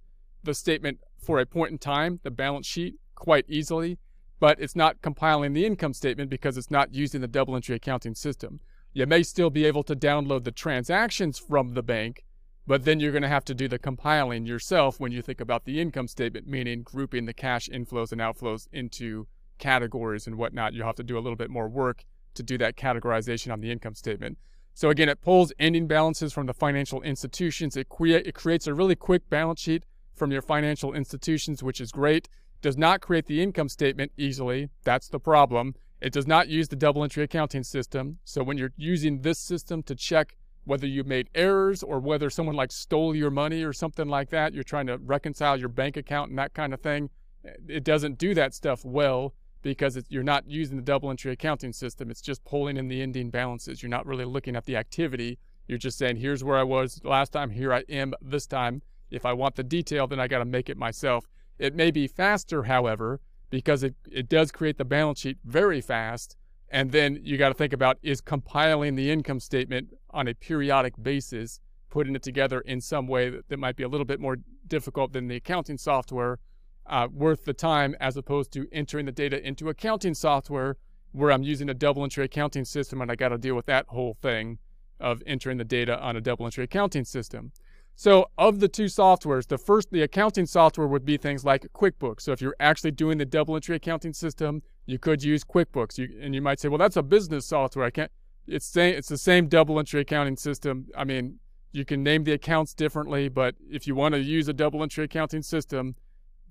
the 0.44 0.54
statement 0.54 1.00
for 1.20 1.40
a 1.40 1.46
point 1.46 1.72
in 1.72 1.78
time, 1.78 2.20
the 2.22 2.30
balance 2.30 2.66
sheet, 2.66 2.94
quite 3.16 3.44
easily, 3.48 3.98
but 4.38 4.58
it's 4.60 4.76
not 4.76 5.02
compiling 5.02 5.52
the 5.52 5.66
income 5.66 5.92
statement 5.92 6.30
because 6.30 6.56
it's 6.56 6.70
not 6.70 6.94
using 6.94 7.20
the 7.20 7.28
double 7.28 7.56
entry 7.56 7.74
accounting 7.74 8.14
system. 8.14 8.60
You 8.92 9.04
may 9.06 9.24
still 9.24 9.50
be 9.50 9.64
able 9.64 9.82
to 9.82 9.96
download 9.96 10.44
the 10.44 10.52
transactions 10.52 11.38
from 11.38 11.74
the 11.74 11.82
bank, 11.82 12.24
but 12.70 12.84
then 12.84 13.00
you're 13.00 13.10
going 13.10 13.20
to 13.20 13.28
have 13.28 13.44
to 13.44 13.52
do 13.52 13.66
the 13.66 13.80
compiling 13.80 14.46
yourself 14.46 15.00
when 15.00 15.10
you 15.10 15.20
think 15.22 15.40
about 15.40 15.64
the 15.64 15.80
income 15.80 16.06
statement, 16.06 16.46
meaning 16.46 16.84
grouping 16.84 17.24
the 17.24 17.34
cash 17.34 17.68
inflows 17.68 18.12
and 18.12 18.20
outflows 18.20 18.68
into 18.72 19.26
categories 19.58 20.28
and 20.28 20.36
whatnot. 20.36 20.72
You'll 20.72 20.86
have 20.86 20.94
to 20.94 21.02
do 21.02 21.18
a 21.18 21.24
little 21.24 21.34
bit 21.34 21.50
more 21.50 21.68
work 21.68 22.04
to 22.34 22.44
do 22.44 22.56
that 22.58 22.76
categorization 22.76 23.52
on 23.52 23.60
the 23.60 23.72
income 23.72 23.96
statement. 23.96 24.38
So 24.72 24.88
again, 24.88 25.08
it 25.08 25.20
pulls 25.20 25.52
ending 25.58 25.88
balances 25.88 26.32
from 26.32 26.46
the 26.46 26.54
financial 26.54 27.02
institutions. 27.02 27.76
It, 27.76 27.88
crea- 27.88 28.22
it 28.24 28.36
creates 28.36 28.68
a 28.68 28.72
really 28.72 28.94
quick 28.94 29.28
balance 29.28 29.60
sheet 29.60 29.82
from 30.14 30.30
your 30.30 30.40
financial 30.40 30.94
institutions, 30.94 31.64
which 31.64 31.80
is 31.80 31.90
great. 31.90 32.28
Does 32.62 32.78
not 32.78 33.00
create 33.00 33.26
the 33.26 33.42
income 33.42 33.68
statement 33.68 34.12
easily. 34.16 34.68
That's 34.84 35.08
the 35.08 35.18
problem. 35.18 35.74
It 36.00 36.12
does 36.12 36.28
not 36.28 36.46
use 36.46 36.68
the 36.68 36.76
double 36.76 37.02
entry 37.02 37.24
accounting 37.24 37.64
system. 37.64 38.20
So 38.22 38.44
when 38.44 38.58
you're 38.58 38.74
using 38.76 39.22
this 39.22 39.40
system 39.40 39.82
to 39.82 39.96
check 39.96 40.36
whether 40.70 40.86
you 40.86 41.02
made 41.02 41.28
errors 41.34 41.82
or 41.82 41.98
whether 41.98 42.30
someone 42.30 42.54
like 42.54 42.70
stole 42.70 43.12
your 43.12 43.28
money 43.30 43.64
or 43.64 43.72
something 43.72 44.06
like 44.06 44.30
that, 44.30 44.54
you're 44.54 44.62
trying 44.62 44.86
to 44.86 44.96
reconcile 44.98 45.58
your 45.58 45.68
bank 45.68 45.96
account 45.96 46.30
and 46.30 46.38
that 46.38 46.54
kind 46.54 46.72
of 46.72 46.80
thing. 46.80 47.10
Eh, 47.44 47.50
it 47.66 47.82
doesn't 47.82 48.18
do 48.18 48.34
that 48.34 48.54
stuff 48.54 48.84
well 48.84 49.34
because 49.62 50.00
you're 50.08 50.22
not 50.22 50.46
using 50.46 50.76
the 50.76 50.82
double 50.82 51.10
entry 51.10 51.32
accounting 51.32 51.72
system. 51.72 52.08
It's 52.08 52.20
just 52.20 52.44
pulling 52.44 52.76
in 52.76 52.86
the 52.86 53.02
ending 53.02 53.30
balances. 53.30 53.82
You're 53.82 53.90
not 53.90 54.06
really 54.06 54.24
looking 54.24 54.54
at 54.54 54.64
the 54.64 54.76
activity. 54.76 55.40
You're 55.66 55.76
just 55.76 55.98
saying, 55.98 56.18
here's 56.18 56.44
where 56.44 56.56
I 56.56 56.62
was 56.62 57.00
last 57.02 57.32
time, 57.32 57.50
here 57.50 57.72
I 57.72 57.82
am 57.88 58.14
this 58.22 58.46
time. 58.46 58.82
If 59.10 59.26
I 59.26 59.32
want 59.32 59.56
the 59.56 59.64
detail, 59.64 60.06
then 60.06 60.20
I 60.20 60.28
got 60.28 60.38
to 60.38 60.44
make 60.44 60.70
it 60.70 60.76
myself. 60.76 61.26
It 61.58 61.74
may 61.74 61.90
be 61.90 62.06
faster, 62.06 62.62
however, 62.62 63.20
because 63.50 63.82
it, 63.82 63.96
it 64.08 64.28
does 64.28 64.52
create 64.52 64.78
the 64.78 64.84
balance 64.84 65.18
sheet 65.18 65.38
very 65.44 65.80
fast 65.80 66.36
And 66.70 66.92
then 66.92 67.18
you 67.22 67.36
got 67.36 67.48
to 67.48 67.54
think 67.54 67.72
about 67.72 67.98
is 68.02 68.20
compiling 68.20 68.94
the 68.94 69.10
income 69.10 69.40
statement 69.40 69.92
on 70.12 70.28
a 70.28 70.34
periodic 70.34 70.94
basis, 71.02 71.60
putting 71.88 72.14
it 72.14 72.22
together 72.22 72.60
in 72.60 72.80
some 72.80 73.06
way 73.06 73.30
that, 73.30 73.48
that 73.48 73.58
might 73.58 73.76
be 73.76 73.82
a 73.82 73.88
little 73.88 74.04
bit 74.04 74.20
more 74.20 74.36
difficult 74.66 75.12
than 75.12 75.28
the 75.28 75.36
accounting 75.36 75.78
software, 75.78 76.38
uh, 76.86 77.08
worth 77.12 77.44
the 77.44 77.52
time 77.52 77.94
as 78.00 78.16
opposed 78.16 78.52
to 78.52 78.66
entering 78.72 79.06
the 79.06 79.12
data 79.12 79.44
into 79.46 79.68
accounting 79.68 80.14
software 80.14 80.76
where 81.12 81.32
I'm 81.32 81.42
using 81.42 81.68
a 81.68 81.74
double 81.74 82.04
entry 82.04 82.24
accounting 82.24 82.64
system 82.64 83.00
and 83.00 83.10
I 83.10 83.16
got 83.16 83.30
to 83.30 83.38
deal 83.38 83.54
with 83.54 83.66
that 83.66 83.86
whole 83.88 84.16
thing 84.22 84.58
of 85.00 85.22
entering 85.26 85.58
the 85.58 85.64
data 85.64 85.98
on 86.00 86.16
a 86.16 86.20
double 86.20 86.46
entry 86.46 86.64
accounting 86.64 87.04
system. 87.04 87.52
So, 87.96 88.30
of 88.38 88.60
the 88.60 88.68
two 88.68 88.86
softwares, 88.86 89.46
the 89.46 89.58
first, 89.58 89.90
the 89.90 90.02
accounting 90.02 90.46
software 90.46 90.86
would 90.86 91.04
be 91.04 91.18
things 91.18 91.44
like 91.44 91.66
QuickBooks. 91.74 92.22
So, 92.22 92.32
if 92.32 92.40
you're 92.40 92.56
actually 92.58 92.92
doing 92.92 93.18
the 93.18 93.26
double 93.26 93.56
entry 93.56 93.76
accounting 93.76 94.14
system, 94.14 94.62
you 94.86 94.98
could 94.98 95.22
use 95.22 95.44
QuickBooks. 95.44 95.98
You, 95.98 96.08
and 96.20 96.34
you 96.34 96.40
might 96.40 96.60
say, 96.60 96.68
well, 96.68 96.78
that's 96.78 96.96
a 96.96 97.02
business 97.02 97.46
software. 97.46 97.84
I 97.84 97.90
can't. 97.90 98.10
It's 98.46 98.66
same. 98.66 98.94
It's 98.94 99.08
the 99.08 99.18
same 99.18 99.48
double 99.48 99.78
entry 99.78 100.00
accounting 100.00 100.36
system. 100.36 100.88
I 100.96 101.04
mean, 101.04 101.38
you 101.72 101.84
can 101.84 102.02
name 102.02 102.24
the 102.24 102.32
accounts 102.32 102.74
differently, 102.74 103.28
but 103.28 103.54
if 103.70 103.86
you 103.86 103.94
want 103.94 104.14
to 104.14 104.20
use 104.20 104.48
a 104.48 104.52
double 104.52 104.82
entry 104.82 105.04
accounting 105.04 105.42
system 105.42 105.94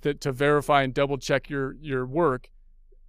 that 0.01 0.22
to 0.22 0.31
verify 0.31 0.84
and 0.84 0.93
double 0.93 1.17
check 1.17 1.50
your 1.50 1.75
your 1.81 2.05
work, 2.05 2.50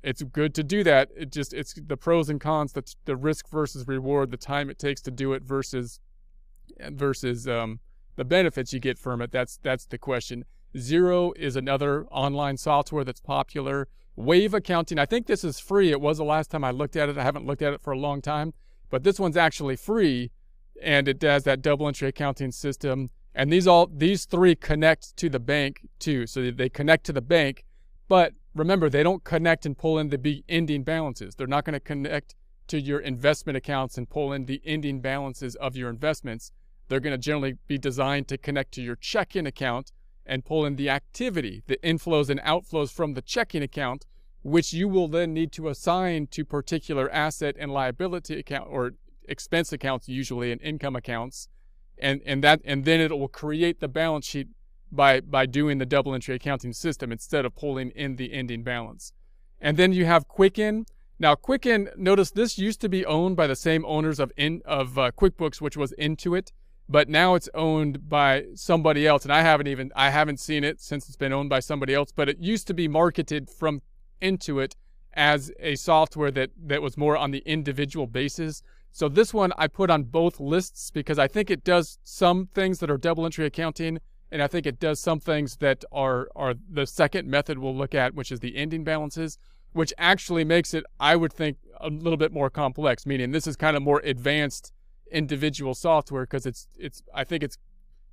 it's 0.02 0.22
good 0.22 0.54
to 0.54 0.64
do 0.64 0.82
that. 0.84 1.10
It 1.16 1.30
just 1.30 1.52
it's 1.52 1.74
the 1.74 1.96
pros 1.96 2.28
and 2.28 2.40
cons, 2.40 2.72
the 2.72 2.82
the 3.04 3.16
risk 3.16 3.48
versus 3.48 3.86
reward, 3.86 4.30
the 4.30 4.36
time 4.36 4.70
it 4.70 4.78
takes 4.78 5.00
to 5.02 5.10
do 5.10 5.32
it 5.32 5.42
versus 5.42 6.00
versus 6.90 7.46
um, 7.46 7.80
the 8.16 8.24
benefits 8.24 8.72
you 8.72 8.80
get 8.80 8.98
from 8.98 9.20
it. 9.22 9.30
That's 9.30 9.58
that's 9.62 9.86
the 9.86 9.98
question. 9.98 10.44
Xero 10.74 11.36
is 11.36 11.56
another 11.56 12.06
online 12.06 12.56
software 12.56 13.04
that's 13.04 13.20
popular. 13.20 13.88
Wave 14.16 14.54
Accounting, 14.54 14.98
I 14.98 15.06
think 15.06 15.26
this 15.26 15.44
is 15.44 15.58
free. 15.58 15.90
It 15.90 16.00
was 16.00 16.18
the 16.18 16.24
last 16.24 16.50
time 16.50 16.64
I 16.64 16.70
looked 16.70 16.96
at 16.96 17.08
it. 17.08 17.16
I 17.18 17.22
haven't 17.22 17.46
looked 17.46 17.62
at 17.62 17.72
it 17.72 17.80
for 17.80 17.92
a 17.92 17.98
long 17.98 18.20
time, 18.20 18.52
but 18.90 19.04
this 19.04 19.18
one's 19.18 19.36
actually 19.36 19.76
free, 19.76 20.30
and 20.82 21.08
it 21.08 21.18
does 21.18 21.44
that 21.44 21.62
double 21.62 21.88
entry 21.88 22.08
accounting 22.08 22.52
system. 22.52 23.10
And 23.34 23.52
these 23.52 23.66
all 23.66 23.86
these 23.86 24.24
three 24.24 24.56
connect 24.56 25.16
to 25.18 25.28
the 25.28 25.38
bank 25.38 25.86
too. 25.98 26.26
So 26.26 26.50
they 26.50 26.68
connect 26.68 27.06
to 27.06 27.12
the 27.12 27.22
bank, 27.22 27.64
but 28.08 28.34
remember, 28.54 28.90
they 28.90 29.02
don't 29.02 29.24
connect 29.24 29.64
and 29.66 29.78
pull 29.78 29.98
in 29.98 30.08
the 30.08 30.44
ending 30.48 30.82
balances. 30.82 31.34
They're 31.34 31.46
not 31.46 31.64
going 31.64 31.74
to 31.74 31.80
connect 31.80 32.34
to 32.68 32.80
your 32.80 33.00
investment 33.00 33.56
accounts 33.56 33.98
and 33.98 34.08
pull 34.08 34.32
in 34.32 34.46
the 34.46 34.60
ending 34.64 35.00
balances 35.00 35.54
of 35.56 35.76
your 35.76 35.90
investments. 35.90 36.52
They're 36.88 37.00
going 37.00 37.14
to 37.14 37.18
generally 37.18 37.56
be 37.66 37.78
designed 37.78 38.28
to 38.28 38.38
connect 38.38 38.72
to 38.72 38.82
your 38.82 38.96
checking 38.96 39.46
account 39.46 39.92
and 40.26 40.44
pull 40.44 40.64
in 40.64 40.76
the 40.76 40.90
activity, 40.90 41.62
the 41.66 41.78
inflows 41.78 42.30
and 42.30 42.40
outflows 42.40 42.92
from 42.92 43.14
the 43.14 43.22
checking 43.22 43.62
account, 43.62 44.06
which 44.42 44.72
you 44.72 44.88
will 44.88 45.08
then 45.08 45.34
need 45.34 45.52
to 45.52 45.68
assign 45.68 46.26
to 46.28 46.44
particular 46.44 47.10
asset 47.10 47.56
and 47.58 47.72
liability 47.72 48.38
account 48.38 48.68
or 48.70 48.92
expense 49.28 49.72
accounts 49.72 50.08
usually 50.08 50.50
and 50.50 50.60
income 50.62 50.96
accounts. 50.96 51.48
And, 51.98 52.22
and 52.24 52.42
that 52.42 52.60
and 52.64 52.84
then 52.84 53.00
it 53.00 53.10
will 53.10 53.28
create 53.28 53.80
the 53.80 53.88
balance 53.88 54.26
sheet 54.26 54.48
by 54.90 55.20
by 55.20 55.46
doing 55.46 55.78
the 55.78 55.86
double 55.86 56.14
entry 56.14 56.34
accounting 56.34 56.72
system 56.72 57.12
instead 57.12 57.44
of 57.44 57.54
pulling 57.54 57.90
in 57.90 58.16
the 58.16 58.32
ending 58.32 58.62
balance. 58.62 59.12
And 59.60 59.76
then 59.76 59.92
you 59.92 60.06
have 60.06 60.26
Quicken. 60.26 60.86
Now 61.18 61.34
Quicken, 61.34 61.90
notice 61.96 62.30
this 62.30 62.58
used 62.58 62.80
to 62.80 62.88
be 62.88 63.04
owned 63.04 63.36
by 63.36 63.46
the 63.46 63.56
same 63.56 63.84
owners 63.84 64.18
of 64.18 64.32
in 64.36 64.62
of 64.64 64.98
uh, 64.98 65.10
QuickBooks, 65.12 65.60
which 65.60 65.76
was 65.76 65.92
Intuit, 65.98 66.52
but 66.88 67.08
now 67.08 67.34
it's 67.34 67.48
owned 67.54 68.08
by 68.08 68.46
somebody 68.54 69.06
else. 69.06 69.24
And 69.24 69.32
I 69.32 69.42
haven't 69.42 69.66
even 69.66 69.92
I 69.94 70.08
haven't 70.08 70.40
seen 70.40 70.64
it 70.64 70.80
since 70.80 71.06
it's 71.06 71.16
been 71.16 71.34
owned 71.34 71.50
by 71.50 71.60
somebody 71.60 71.94
else. 71.94 72.10
But 72.10 72.30
it 72.30 72.38
used 72.38 72.66
to 72.68 72.74
be 72.74 72.88
marketed 72.88 73.50
from 73.50 73.82
Intuit 74.20 74.74
as 75.14 75.50
a 75.58 75.74
software 75.74 76.30
that 76.30 76.50
that 76.56 76.82
was 76.82 76.96
more 76.96 77.16
on 77.16 77.30
the 77.30 77.42
individual 77.46 78.06
basis. 78.06 78.62
So 78.92 79.08
this 79.08 79.32
one 79.34 79.52
I 79.56 79.66
put 79.68 79.90
on 79.90 80.04
both 80.04 80.40
lists 80.40 80.90
because 80.90 81.18
I 81.18 81.28
think 81.28 81.50
it 81.50 81.64
does 81.64 81.98
some 82.04 82.46
things 82.46 82.78
that 82.78 82.90
are 82.90 82.98
double 82.98 83.24
entry 83.24 83.46
accounting 83.46 84.00
and 84.32 84.42
I 84.42 84.46
think 84.46 84.66
it 84.66 84.78
does 84.78 85.00
some 85.00 85.20
things 85.20 85.56
that 85.56 85.84
are 85.90 86.28
are 86.36 86.54
the 86.70 86.86
second 86.86 87.28
method 87.28 87.58
we'll 87.58 87.76
look 87.76 87.94
at, 87.94 88.14
which 88.14 88.30
is 88.30 88.40
the 88.40 88.56
ending 88.56 88.84
balances, 88.84 89.38
which 89.72 89.92
actually 89.98 90.44
makes 90.44 90.72
it, 90.72 90.84
I 90.98 91.16
would 91.16 91.32
think, 91.32 91.56
a 91.80 91.88
little 91.88 92.16
bit 92.16 92.32
more 92.32 92.50
complex. 92.50 93.06
Meaning 93.06 93.32
this 93.32 93.46
is 93.46 93.56
kind 93.56 93.76
of 93.76 93.82
more 93.82 94.00
advanced 94.04 94.72
individual 95.10 95.74
software 95.74 96.24
because 96.24 96.46
it's 96.46 96.68
it's 96.78 97.02
I 97.14 97.24
think 97.24 97.42
it's 97.42 97.58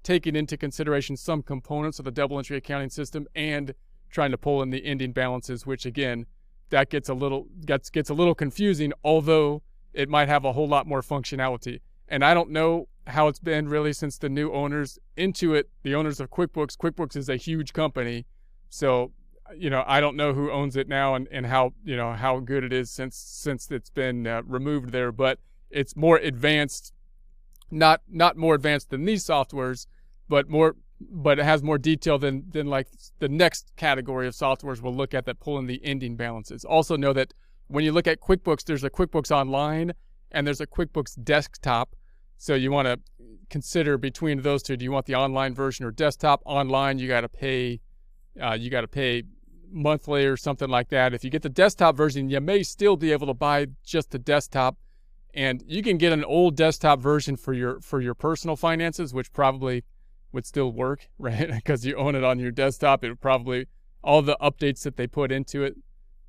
taking 0.03 0.35
into 0.35 0.57
consideration 0.57 1.17
some 1.17 1.43
components 1.43 1.99
of 1.99 2.05
the 2.05 2.11
double 2.11 2.37
entry 2.37 2.57
accounting 2.57 2.89
system 2.89 3.27
and 3.35 3.73
trying 4.17 4.31
to 4.31 4.37
pull 4.37 4.63
in 4.63 4.71
the 4.71 4.83
ending 4.83 5.11
balances, 5.11 5.67
which 5.67 5.85
again, 5.85 6.25
that 6.71 6.89
gets 6.89 7.07
a 7.07 7.13
little 7.13 7.45
gets 7.67 7.91
gets 7.91 8.09
a 8.09 8.15
little 8.15 8.33
confusing, 8.33 8.91
although 9.03 9.61
it 9.93 10.09
might 10.09 10.27
have 10.27 10.43
a 10.43 10.53
whole 10.53 10.67
lot 10.67 10.87
more 10.87 11.03
functionality. 11.03 11.81
And 12.07 12.25
I 12.25 12.33
don't 12.33 12.49
know 12.49 12.87
how 13.05 13.27
it's 13.27 13.37
been 13.37 13.69
really 13.69 13.93
since 13.93 14.17
the 14.17 14.27
new 14.27 14.51
owners 14.51 14.97
Intuit, 15.15 15.65
the 15.83 15.93
owners 15.93 16.19
of 16.19 16.31
QuickBooks. 16.31 16.75
QuickBooks 16.77 17.15
is 17.15 17.29
a 17.29 17.35
huge 17.35 17.73
company, 17.73 18.25
so 18.69 19.11
you 19.55 19.69
know 19.69 19.83
I 19.85 20.01
don't 20.01 20.15
know 20.15 20.33
who 20.33 20.49
owns 20.49 20.75
it 20.75 20.87
now 20.87 21.13
and, 21.13 21.27
and 21.29 21.45
how 21.45 21.73
you 21.83 21.95
know 21.95 22.13
how 22.13 22.39
good 22.39 22.63
it 22.63 22.73
is 22.73 22.89
since 22.89 23.15
since 23.17 23.69
it's 23.69 23.91
been 23.91 24.25
uh, 24.25 24.41
removed 24.47 24.93
there. 24.93 25.11
But 25.11 25.37
it's 25.69 25.95
more 25.95 26.17
advanced, 26.17 26.91
not 27.69 28.01
not 28.09 28.35
more 28.35 28.55
advanced 28.55 28.89
than 28.89 29.05
these 29.05 29.23
softwares, 29.23 29.85
but 30.27 30.49
more 30.49 30.75
but 30.99 31.39
it 31.39 31.45
has 31.45 31.61
more 31.61 31.77
detail 31.77 32.17
than 32.17 32.43
than 32.49 32.67
like 32.67 32.87
the 33.19 33.29
next 33.29 33.71
category 33.75 34.27
of 34.27 34.33
softwares 34.33 34.81
we'll 34.81 34.93
look 34.93 35.13
at 35.13 35.25
that 35.25 35.39
pull 35.39 35.57
in 35.57 35.67
the 35.67 35.79
ending 35.83 36.15
balances. 36.15 36.65
Also 36.65 36.97
know 36.97 37.13
that 37.13 37.33
when 37.67 37.83
you 37.83 37.91
look 37.91 38.07
at 38.07 38.21
QuickBooks, 38.21 38.63
there's 38.63 38.83
a 38.83 38.89
QuickBooks 38.89 39.29
Online 39.29 39.93
and 40.31 40.47
there's 40.47 40.61
a 40.61 40.67
QuickBooks 40.67 41.23
Desktop 41.23 41.95
so 42.37 42.53
you 42.53 42.71
want 42.71 42.87
to 42.87 42.99
consider 43.49 43.97
between 43.97 44.41
those 44.41 44.61
two. 44.61 44.77
Do 44.77 44.85
you 44.85 44.91
want 44.91 45.07
the 45.07 45.15
online 45.15 45.55
version 45.55 45.85
or 45.85 45.91
desktop? 45.91 46.41
Online, 46.45 46.99
you 46.99 47.07
got 47.07 47.21
to 47.21 47.29
pay. 47.29 47.81
Uh, 48.39 48.53
you 48.53 48.69
got 48.69 48.81
to 48.81 48.87
pay 48.87 49.23
monthly 49.71 50.25
or 50.25 50.37
something 50.37 50.69
like 50.69 50.89
that. 50.89 51.13
If 51.13 51.23
you 51.23 51.31
get 51.31 51.41
the 51.41 51.49
desktop 51.49 51.97
version, 51.97 52.29
you 52.29 52.39
may 52.39 52.61
still 52.61 52.95
be 52.95 53.11
able 53.11 53.27
to 53.27 53.33
buy 53.33 53.67
just 53.83 54.11
the 54.11 54.19
desktop, 54.19 54.77
and 55.33 55.63
you 55.65 55.81
can 55.81 55.97
get 55.97 56.13
an 56.13 56.23
old 56.23 56.55
desktop 56.55 56.99
version 56.99 57.35
for 57.35 57.53
your 57.53 57.81
for 57.81 57.99
your 57.99 58.13
personal 58.13 58.55
finances, 58.55 59.13
which 59.13 59.33
probably 59.33 59.83
would 60.31 60.45
still 60.45 60.71
work, 60.71 61.07
right? 61.17 61.49
because 61.49 61.85
you 61.85 61.95
own 61.95 62.15
it 62.15 62.23
on 62.23 62.39
your 62.39 62.51
desktop. 62.51 63.03
It 63.03 63.19
probably 63.19 63.67
all 64.03 64.21
the 64.21 64.37
updates 64.41 64.83
that 64.83 64.97
they 64.97 65.07
put 65.07 65.31
into 65.31 65.63
it, 65.63 65.75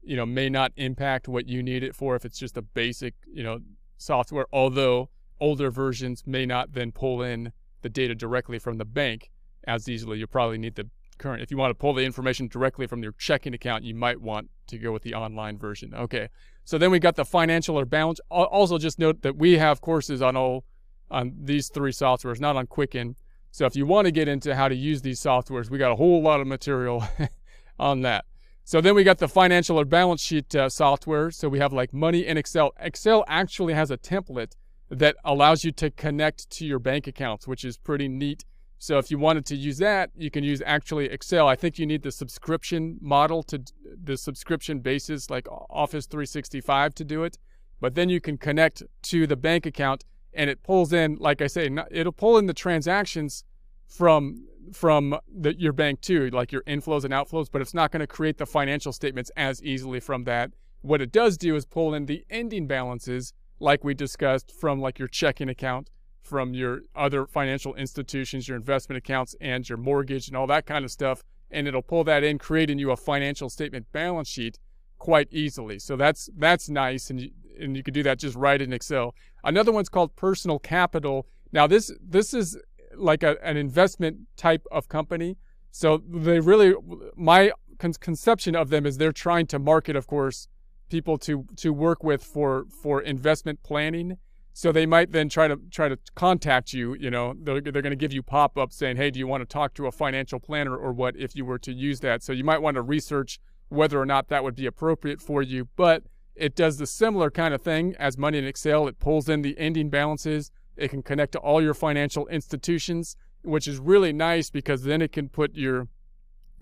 you 0.02 0.16
know, 0.16 0.26
may 0.26 0.48
not 0.48 0.72
impact 0.76 1.28
what 1.28 1.48
you 1.48 1.62
need 1.62 1.82
it 1.82 1.94
for 1.94 2.16
if 2.16 2.24
it's 2.24 2.38
just 2.38 2.56
a 2.56 2.62
basic, 2.62 3.14
you 3.30 3.42
know, 3.42 3.60
software. 3.98 4.46
Although 4.52 5.10
older 5.40 5.70
versions 5.70 6.24
may 6.26 6.46
not 6.46 6.72
then 6.72 6.92
pull 6.92 7.22
in 7.22 7.52
the 7.82 7.88
data 7.88 8.14
directly 8.14 8.58
from 8.58 8.78
the 8.78 8.84
bank 8.84 9.30
as 9.66 9.88
easily. 9.88 10.18
You 10.18 10.26
probably 10.26 10.58
need 10.58 10.74
the 10.74 10.88
current. 11.18 11.42
If 11.42 11.50
you 11.50 11.56
want 11.56 11.70
to 11.70 11.74
pull 11.74 11.92
the 11.92 12.04
information 12.04 12.48
directly 12.48 12.86
from 12.86 13.02
your 13.02 13.12
checking 13.12 13.54
account, 13.54 13.84
you 13.84 13.94
might 13.94 14.20
want 14.20 14.48
to 14.68 14.78
go 14.78 14.92
with 14.92 15.02
the 15.02 15.14
online 15.14 15.58
version. 15.58 15.94
Okay. 15.94 16.28
So 16.64 16.78
then 16.78 16.90
we 16.90 16.98
got 16.98 17.16
the 17.16 17.24
financial 17.24 17.78
or 17.78 17.84
balance. 17.84 18.20
Also, 18.30 18.78
just 18.78 18.98
note 18.98 19.22
that 19.22 19.36
we 19.36 19.58
have 19.58 19.80
courses 19.80 20.22
on 20.22 20.36
all 20.36 20.64
on 21.10 21.34
these 21.40 21.68
three 21.68 21.92
softwares, 21.92 22.40
not 22.40 22.56
on 22.56 22.66
Quicken. 22.66 23.16
So 23.50 23.66
if 23.66 23.76
you 23.76 23.86
want 23.86 24.06
to 24.06 24.10
get 24.10 24.28
into 24.28 24.54
how 24.54 24.68
to 24.68 24.74
use 24.74 25.02
these 25.02 25.20
softwares, 25.20 25.70
we 25.70 25.78
got 25.78 25.92
a 25.92 25.96
whole 25.96 26.22
lot 26.22 26.40
of 26.40 26.46
material 26.46 27.04
on 27.78 28.02
that. 28.02 28.24
So 28.64 28.80
then 28.82 28.94
we 28.94 29.02
got 29.02 29.18
the 29.18 29.28
financial 29.28 29.80
or 29.80 29.86
balance 29.86 30.20
sheet 30.20 30.54
uh, 30.54 30.68
software. 30.68 31.30
So 31.30 31.48
we 31.48 31.58
have 31.58 31.72
like 31.72 31.94
money 31.94 32.26
in 32.26 32.36
Excel. 32.36 32.72
Excel 32.78 33.24
actually 33.26 33.72
has 33.72 33.90
a 33.90 33.96
template 33.96 34.52
that 34.90 35.16
allows 35.24 35.64
you 35.64 35.72
to 35.72 35.90
connect 35.90 36.50
to 36.50 36.66
your 36.66 36.78
bank 36.78 37.06
accounts, 37.06 37.48
which 37.48 37.64
is 37.64 37.78
pretty 37.78 38.08
neat. 38.08 38.44
So 38.78 38.98
if 38.98 39.10
you 39.10 39.18
wanted 39.18 39.44
to 39.46 39.56
use 39.56 39.78
that, 39.78 40.10
you 40.14 40.30
can 40.30 40.44
use 40.44 40.62
actually 40.64 41.06
Excel. 41.06 41.48
I 41.48 41.56
think 41.56 41.78
you 41.78 41.86
need 41.86 42.02
the 42.02 42.12
subscription 42.12 42.98
model 43.00 43.42
to 43.44 43.62
the 44.04 44.16
subscription 44.16 44.80
basis 44.80 45.30
like 45.30 45.48
Office 45.70 46.06
365 46.06 46.94
to 46.94 47.04
do 47.04 47.24
it. 47.24 47.38
But 47.80 47.94
then 47.94 48.08
you 48.08 48.20
can 48.20 48.38
connect 48.38 48.82
to 49.04 49.26
the 49.26 49.36
bank 49.36 49.66
account 49.66 50.04
and 50.32 50.50
it 50.50 50.62
pulls 50.62 50.92
in, 50.92 51.16
like 51.16 51.42
I 51.42 51.46
say, 51.46 51.70
it'll 51.90 52.12
pull 52.12 52.38
in 52.38 52.46
the 52.46 52.54
transactions 52.54 53.44
from 53.86 54.44
from 54.72 55.18
the, 55.34 55.58
your 55.58 55.72
bank 55.72 56.00
too, 56.00 56.28
like 56.30 56.52
your 56.52 56.62
inflows 56.62 57.04
and 57.04 57.14
outflows, 57.14 57.48
but 57.50 57.62
it's 57.62 57.72
not 57.72 57.90
going 57.90 58.00
to 58.00 58.06
create 58.06 58.36
the 58.36 58.44
financial 58.44 58.92
statements 58.92 59.30
as 59.36 59.62
easily 59.62 59.98
from 59.98 60.24
that. 60.24 60.50
What 60.82 61.00
it 61.00 61.10
does 61.10 61.38
do 61.38 61.56
is 61.56 61.64
pull 61.64 61.94
in 61.94 62.06
the 62.06 62.24
ending 62.28 62.66
balances 62.66 63.32
like 63.60 63.82
we 63.82 63.94
discussed, 63.94 64.52
from 64.52 64.80
like 64.80 64.98
your 64.98 65.08
checking 65.08 65.48
account, 65.48 65.90
from 66.22 66.54
your 66.54 66.82
other 66.94 67.26
financial 67.26 67.74
institutions, 67.74 68.46
your 68.46 68.56
investment 68.56 68.98
accounts, 68.98 69.34
and 69.40 69.68
your 69.68 69.78
mortgage 69.78 70.28
and 70.28 70.36
all 70.36 70.46
that 70.46 70.66
kind 70.66 70.84
of 70.84 70.90
stuff. 70.90 71.24
And 71.50 71.66
it'll 71.66 71.82
pull 71.82 72.04
that 72.04 72.22
in, 72.22 72.38
creating 72.38 72.78
you 72.78 72.90
a 72.90 72.96
financial 72.96 73.48
statement 73.48 73.86
balance 73.92 74.28
sheet 74.28 74.58
quite 74.98 75.28
easily. 75.30 75.78
So 75.78 75.96
that's 75.96 76.28
that's 76.36 76.68
nice, 76.68 77.08
and 77.10 77.20
you, 77.20 77.30
and 77.58 77.76
you 77.76 77.82
can 77.82 77.94
do 77.94 78.02
that 78.02 78.18
just 78.18 78.36
right 78.36 78.60
in 78.60 78.72
Excel. 78.72 79.14
Another 79.48 79.72
one's 79.72 79.88
called 79.88 80.14
Personal 80.14 80.58
Capital. 80.58 81.26
Now 81.52 81.66
this 81.66 81.90
this 82.06 82.34
is 82.34 82.58
like 82.94 83.22
a, 83.22 83.42
an 83.42 83.56
investment 83.56 84.18
type 84.36 84.66
of 84.70 84.88
company. 84.90 85.38
So 85.70 86.02
they 86.06 86.38
really 86.38 86.74
my 87.16 87.52
con- 87.78 87.94
conception 87.94 88.54
of 88.54 88.68
them 88.68 88.84
is 88.84 88.98
they're 88.98 89.10
trying 89.10 89.46
to 89.46 89.58
market, 89.58 89.96
of 89.96 90.06
course, 90.06 90.48
people 90.90 91.16
to 91.18 91.46
to 91.56 91.72
work 91.72 92.04
with 92.04 92.22
for 92.22 92.66
for 92.82 93.00
investment 93.00 93.62
planning. 93.62 94.18
So 94.52 94.70
they 94.70 94.84
might 94.84 95.12
then 95.12 95.30
try 95.30 95.48
to 95.48 95.56
try 95.70 95.88
to 95.88 95.98
contact 96.14 96.74
you. 96.74 96.94
You 96.94 97.10
know, 97.10 97.34
they're 97.40 97.62
they're 97.62 97.80
going 97.80 97.98
to 97.98 98.04
give 98.04 98.12
you 98.12 98.22
pop 98.22 98.58
ups 98.58 98.76
saying, 98.76 98.98
"Hey, 98.98 99.10
do 99.10 99.18
you 99.18 99.26
want 99.26 99.40
to 99.40 99.46
talk 99.46 99.72
to 99.74 99.86
a 99.86 99.92
financial 99.92 100.40
planner 100.40 100.76
or 100.76 100.92
what?" 100.92 101.16
If 101.16 101.34
you 101.34 101.46
were 101.46 101.58
to 101.60 101.72
use 101.72 102.00
that, 102.00 102.22
so 102.22 102.34
you 102.34 102.44
might 102.44 102.60
want 102.60 102.74
to 102.74 102.82
research 102.82 103.40
whether 103.70 103.98
or 103.98 104.06
not 104.06 104.28
that 104.28 104.44
would 104.44 104.56
be 104.56 104.66
appropriate 104.66 105.22
for 105.22 105.40
you. 105.40 105.68
But 105.74 106.02
it 106.38 106.54
does 106.54 106.78
the 106.78 106.86
similar 106.86 107.30
kind 107.30 107.52
of 107.52 107.60
thing 107.60 107.94
as 107.98 108.16
Money 108.16 108.38
in 108.38 108.44
Excel. 108.44 108.86
It 108.86 108.98
pulls 108.98 109.28
in 109.28 109.42
the 109.42 109.58
ending 109.58 109.90
balances. 109.90 110.50
It 110.76 110.88
can 110.88 111.02
connect 111.02 111.32
to 111.32 111.38
all 111.38 111.60
your 111.60 111.74
financial 111.74 112.26
institutions, 112.28 113.16
which 113.42 113.66
is 113.66 113.78
really 113.78 114.12
nice 114.12 114.48
because 114.48 114.84
then 114.84 115.02
it 115.02 115.12
can 115.12 115.28
put 115.28 115.54
your 115.54 115.88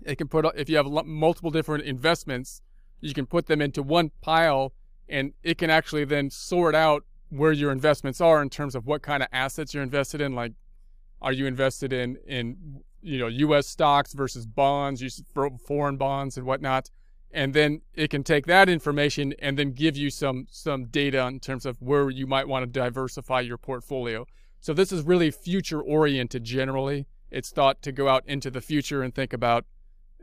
it 0.03 0.17
can 0.17 0.27
put 0.27 0.45
if 0.55 0.69
you 0.69 0.77
have 0.77 0.87
multiple 1.05 1.51
different 1.51 1.83
investments, 1.83 2.61
you 3.01 3.13
can 3.13 3.25
put 3.25 3.47
them 3.47 3.61
into 3.61 3.81
one 3.81 4.11
pile 4.21 4.73
and 5.09 5.33
it 5.43 5.57
can 5.57 5.69
actually 5.69 6.05
then 6.05 6.29
sort 6.29 6.75
out 6.75 7.03
where 7.29 7.51
your 7.51 7.71
investments 7.71 8.21
are 8.21 8.41
in 8.41 8.49
terms 8.49 8.75
of 8.75 8.85
what 8.85 9.01
kind 9.01 9.21
of 9.21 9.29
assets 9.31 9.73
you're 9.73 9.83
invested 9.83 10.21
in 10.21 10.33
like 10.33 10.53
are 11.21 11.33
you 11.33 11.45
invested 11.45 11.91
in 11.91 12.17
in 12.27 12.81
you 13.01 13.17
know 13.17 13.27
US 13.27 13.67
stocks 13.67 14.13
versus 14.13 14.45
bonds, 14.45 15.03
foreign 15.65 15.97
bonds 15.97 16.37
and 16.37 16.45
whatnot 16.45 16.89
and 17.31 17.53
then 17.53 17.81
it 17.93 18.09
can 18.09 18.23
take 18.23 18.45
that 18.45 18.69
information 18.69 19.33
and 19.39 19.57
then 19.57 19.71
give 19.71 19.97
you 19.97 20.09
some 20.09 20.47
some 20.49 20.85
data 20.85 21.25
in 21.27 21.39
terms 21.39 21.65
of 21.65 21.81
where 21.81 22.09
you 22.09 22.25
might 22.25 22.47
want 22.47 22.63
to 22.63 22.67
diversify 22.67 23.41
your 23.41 23.57
portfolio. 23.57 24.25
So 24.59 24.73
this 24.73 24.91
is 24.91 25.03
really 25.03 25.31
future 25.31 25.81
oriented 25.81 26.43
generally. 26.43 27.05
It's 27.29 27.49
thought 27.49 27.81
to 27.83 27.91
go 27.91 28.07
out 28.07 28.23
into 28.25 28.49
the 28.49 28.61
future 28.61 29.03
and 29.03 29.13
think 29.13 29.33
about 29.33 29.65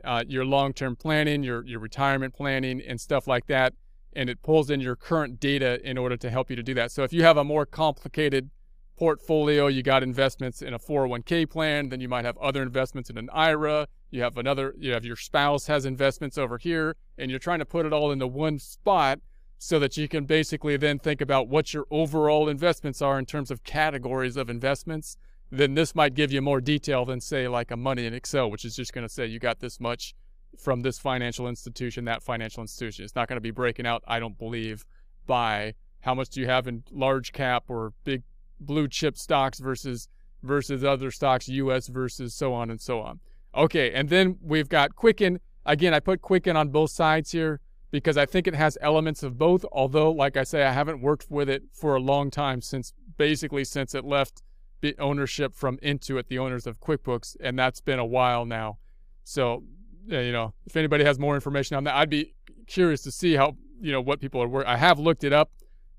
uh, 0.03 0.23
your 0.27 0.45
long-term 0.45 0.95
planning, 0.95 1.43
your 1.43 1.65
your 1.65 1.79
retirement 1.79 2.33
planning, 2.33 2.81
and 2.81 2.99
stuff 2.99 3.27
like 3.27 3.47
that. 3.47 3.73
And 4.13 4.29
it 4.29 4.41
pulls 4.41 4.69
in 4.69 4.79
your 4.79 4.95
current 4.95 5.39
data 5.39 5.79
in 5.87 5.97
order 5.97 6.15
to 6.17 6.29
help 6.29 6.49
you 6.49 6.55
to 6.55 6.63
do 6.63 6.73
that. 6.75 6.91
So 6.91 7.03
if 7.03 7.11
you 7.11 7.23
have 7.23 7.37
a 7.37 7.43
more 7.43 7.65
complicated 7.65 8.49
portfolio, 8.95 9.67
you 9.67 9.83
got 9.83 10.03
investments 10.03 10.61
in 10.61 10.73
a 10.73 10.79
401k 10.79 11.49
plan, 11.49 11.89
then 11.89 11.99
you 11.99 12.07
might 12.07 12.25
have 12.25 12.37
other 12.37 12.61
investments 12.61 13.09
in 13.09 13.17
an 13.17 13.29
IRA. 13.33 13.87
You 14.15 14.21
have 14.21 14.37
another, 14.37 14.73
you 14.77 14.93
have 14.93 15.03
your 15.03 15.17
spouse 15.17 15.67
has 15.67 15.85
investments 15.85 16.37
over 16.37 16.57
here, 16.57 16.95
and 17.17 17.29
you're 17.29 17.37
trying 17.37 17.59
to 17.59 17.65
put 17.65 17.85
it 17.85 17.91
all 17.91 18.13
into 18.13 18.25
one 18.25 18.59
spot 18.59 19.19
so 19.57 19.77
that 19.79 19.97
you 19.97 20.07
can 20.07 20.23
basically 20.23 20.77
then 20.77 20.99
think 20.99 21.19
about 21.19 21.49
what 21.49 21.73
your 21.73 21.85
overall 21.91 22.47
investments 22.47 23.01
are 23.01 23.19
in 23.19 23.25
terms 23.25 23.51
of 23.51 23.65
categories 23.65 24.37
of 24.37 24.49
investments. 24.49 25.17
Then 25.51 25.73
this 25.73 25.93
might 25.93 26.13
give 26.13 26.31
you 26.31 26.41
more 26.41 26.61
detail 26.61 27.03
than 27.03 27.19
say 27.19 27.49
like 27.49 27.71
a 27.71 27.75
money 27.75 28.05
in 28.05 28.13
Excel, 28.13 28.49
which 28.49 28.63
is 28.63 28.77
just 28.77 28.93
going 28.93 29.05
to 29.05 29.13
say 29.13 29.25
you 29.25 29.37
got 29.37 29.59
this 29.59 29.81
much 29.81 30.15
from 30.57 30.81
this 30.81 30.97
financial 30.97 31.49
institution, 31.49 32.05
that 32.05 32.23
financial 32.23 32.61
institution. 32.61 33.03
It's 33.03 33.15
not 33.15 33.27
going 33.27 33.35
to 33.35 33.41
be 33.41 33.51
breaking 33.51 33.85
out, 33.85 34.01
I 34.07 34.21
don't 34.21 34.37
believe, 34.37 34.85
by 35.27 35.73
how 35.99 36.15
much 36.15 36.29
do 36.29 36.39
you 36.39 36.47
have 36.47 36.67
in 36.67 36.85
large 36.89 37.33
cap 37.33 37.65
or 37.67 37.91
big 38.05 38.23
blue 38.61 38.87
chip 38.87 39.17
stocks 39.17 39.59
versus 39.59 40.07
versus 40.41 40.85
other 40.85 41.11
stocks, 41.11 41.49
US 41.49 41.87
versus 41.87 42.33
so 42.33 42.53
on 42.53 42.69
and 42.69 42.79
so 42.79 43.01
on. 43.01 43.19
Okay, 43.55 43.91
and 43.93 44.09
then 44.09 44.37
we've 44.41 44.69
got 44.69 44.95
Quicken. 44.95 45.39
Again, 45.65 45.93
I 45.93 45.99
put 45.99 46.21
Quicken 46.21 46.57
on 46.57 46.69
both 46.69 46.91
sides 46.91 47.31
here 47.31 47.61
because 47.89 48.17
I 48.17 48.25
think 48.25 48.47
it 48.47 48.55
has 48.55 48.77
elements 48.81 49.23
of 49.23 49.37
both, 49.37 49.65
although 49.71 50.11
like 50.11 50.35
I 50.35 50.43
say 50.43 50.63
I 50.63 50.71
haven't 50.71 51.01
worked 51.01 51.27
with 51.29 51.49
it 51.49 51.63
for 51.71 51.95
a 51.95 51.99
long 51.99 52.29
time 52.29 52.61
since 52.61 52.93
basically 53.17 53.63
since 53.63 53.95
it 53.95 54.03
left 54.03 54.43
the 54.81 54.95
ownership 54.99 55.55
from 55.55 55.77
Intuit, 55.77 56.27
the 56.27 56.37
owners 56.37 56.67
of 56.67 56.81
QuickBooks, 56.81 57.37
and 57.39 57.57
that's 57.57 57.79
been 57.79 57.99
a 57.99 58.05
while 58.05 58.45
now. 58.45 58.77
So, 59.23 59.63
you 60.05 60.31
know, 60.31 60.53
if 60.65 60.75
anybody 60.75 61.05
has 61.05 61.17
more 61.17 61.35
information 61.35 61.77
on 61.77 61.85
that, 61.85 61.95
I'd 61.95 62.09
be 62.09 62.33
curious 62.67 63.01
to 63.03 63.11
see 63.11 63.35
how, 63.35 63.55
you 63.79 63.91
know, 63.91 64.01
what 64.01 64.19
people 64.19 64.43
are 64.43 64.47
working. 64.47 64.69
I 64.69 64.77
have 64.77 64.99
looked 64.99 65.23
it 65.23 65.33
up 65.33 65.51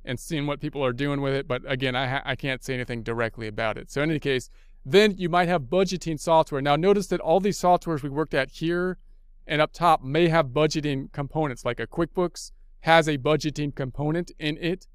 and 0.05 0.21
seen 0.21 0.47
what 0.47 0.61
people 0.61 0.85
are 0.85 0.93
doing 0.93 1.21
with 1.21 1.35
it. 1.35 1.49
But 1.49 1.63
again, 1.67 1.97
I, 1.97 2.07
ha- 2.07 2.23
I 2.25 2.37
can't 2.37 2.63
say 2.63 2.75
anything 2.75 3.03
directly 3.03 3.49
about 3.49 3.77
it. 3.77 3.91
So 3.91 4.03
in 4.03 4.11
any 4.11 4.21
case, 4.21 4.51
then 4.89 5.17
you 5.19 5.29
might 5.29 5.49
have 5.49 5.63
budgeting 5.63 6.19
software. 6.19 6.63
Now 6.63 6.77
notice 6.77 7.09
that 7.09 7.21
all 7.21 7.41
these 7.41 7.59
softwares 7.59 8.03
we 8.03 8.09
worked 8.09 8.35
at 8.35 8.53
here 8.53 8.99
and 9.45 9.61
up 9.61 9.73
top 9.73 10.05
may 10.05 10.29
have 10.29 10.47
budgeting 10.47 11.11
components, 11.11 11.65
like 11.65 11.81
a 11.81 11.89
QuickBooks 11.89 12.53
has 12.81 13.09
a 13.09 13.19
budgeting 13.19 13.75
component 13.75 14.31
in 14.39 14.57
it. 14.59 14.87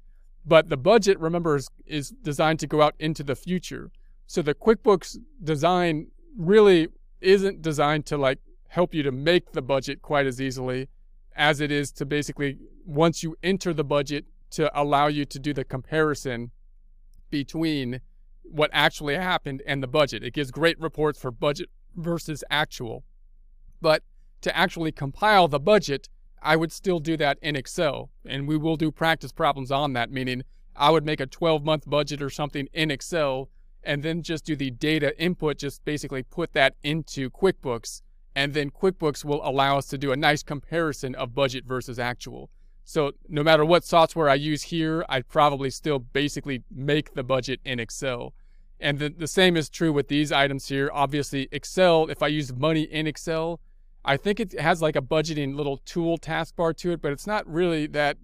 But 0.46 0.70
the 0.70 0.78
budget, 0.78 1.20
remember, 1.20 1.56
is, 1.56 1.68
is 1.86 2.08
designed 2.08 2.58
to 2.60 2.66
go 2.66 2.80
out 2.80 2.94
into 2.98 3.22
the 3.22 3.36
future. 3.36 3.92
So 4.26 4.40
the 4.40 4.54
QuickBooks 4.54 5.18
design 5.44 6.06
really 6.38 6.88
isn't 7.20 7.60
designed 7.60 8.06
to 8.06 8.16
like 8.16 8.38
help 8.68 8.94
you 8.94 9.02
to 9.02 9.12
make 9.12 9.52
the 9.52 9.60
budget 9.60 10.00
quite 10.00 10.26
as 10.26 10.40
easily 10.40 10.88
as 11.36 11.60
it 11.60 11.70
is 11.70 11.92
to 11.92 12.06
basically 12.06 12.56
once 12.86 13.22
you 13.22 13.36
enter 13.42 13.74
the 13.74 13.84
budget 13.84 14.24
to 14.52 14.70
allow 14.78 15.06
you 15.06 15.26
to 15.26 15.38
do 15.38 15.52
the 15.52 15.64
comparison 15.64 16.50
between 17.30 18.00
what 18.42 18.70
actually 18.72 19.14
happened 19.14 19.62
and 19.66 19.82
the 19.82 19.88
budget. 19.88 20.22
It 20.22 20.34
gives 20.34 20.50
great 20.50 20.78
reports 20.80 21.18
for 21.18 21.30
budget 21.30 21.70
versus 21.96 22.44
actual. 22.50 23.04
But 23.80 24.02
to 24.42 24.56
actually 24.56 24.92
compile 24.92 25.48
the 25.48 25.60
budget, 25.60 26.08
I 26.42 26.56
would 26.56 26.72
still 26.72 26.98
do 26.98 27.16
that 27.18 27.38
in 27.40 27.56
Excel. 27.56 28.10
And 28.26 28.48
we 28.48 28.56
will 28.56 28.76
do 28.76 28.90
practice 28.90 29.32
problems 29.32 29.70
on 29.70 29.92
that, 29.92 30.10
meaning 30.10 30.42
I 30.74 30.90
would 30.90 31.04
make 31.04 31.20
a 31.20 31.26
12 31.26 31.64
month 31.64 31.88
budget 31.88 32.22
or 32.22 32.30
something 32.30 32.68
in 32.72 32.90
Excel 32.90 33.48
and 33.84 34.02
then 34.02 34.22
just 34.22 34.44
do 34.44 34.56
the 34.56 34.70
data 34.70 35.18
input, 35.20 35.58
just 35.58 35.84
basically 35.84 36.22
put 36.22 36.52
that 36.52 36.74
into 36.82 37.30
QuickBooks. 37.30 38.02
And 38.34 38.54
then 38.54 38.70
QuickBooks 38.70 39.24
will 39.24 39.46
allow 39.46 39.76
us 39.76 39.86
to 39.88 39.98
do 39.98 40.12
a 40.12 40.16
nice 40.16 40.42
comparison 40.42 41.14
of 41.14 41.34
budget 41.34 41.64
versus 41.64 41.98
actual. 41.98 42.50
So 42.84 43.12
no 43.28 43.42
matter 43.42 43.64
what 43.64 43.84
software 43.84 44.28
I 44.28 44.34
use 44.34 44.62
here, 44.64 45.04
I'd 45.08 45.28
probably 45.28 45.70
still 45.70 45.98
basically 45.98 46.62
make 46.70 47.14
the 47.14 47.22
budget 47.22 47.60
in 47.64 47.78
Excel. 47.78 48.34
And 48.80 48.98
the, 48.98 49.08
the 49.08 49.28
same 49.28 49.56
is 49.56 49.68
true 49.68 49.92
with 49.92 50.08
these 50.08 50.32
items 50.32 50.68
here. 50.68 50.90
Obviously, 50.92 51.48
Excel, 51.52 52.08
if 52.08 52.22
I 52.22 52.26
use 52.26 52.52
money 52.52 52.82
in 52.82 53.06
Excel, 53.06 53.60
I 54.04 54.16
think 54.16 54.40
it 54.40 54.58
has 54.58 54.82
like 54.82 54.96
a 54.96 55.00
budgeting 55.02 55.54
little 55.54 55.76
tool 55.78 56.18
taskbar 56.18 56.76
to 56.78 56.92
it, 56.92 57.00
but 57.00 57.12
it's 57.12 57.26
not 57.26 57.46
really 57.46 57.86
that 57.88 58.18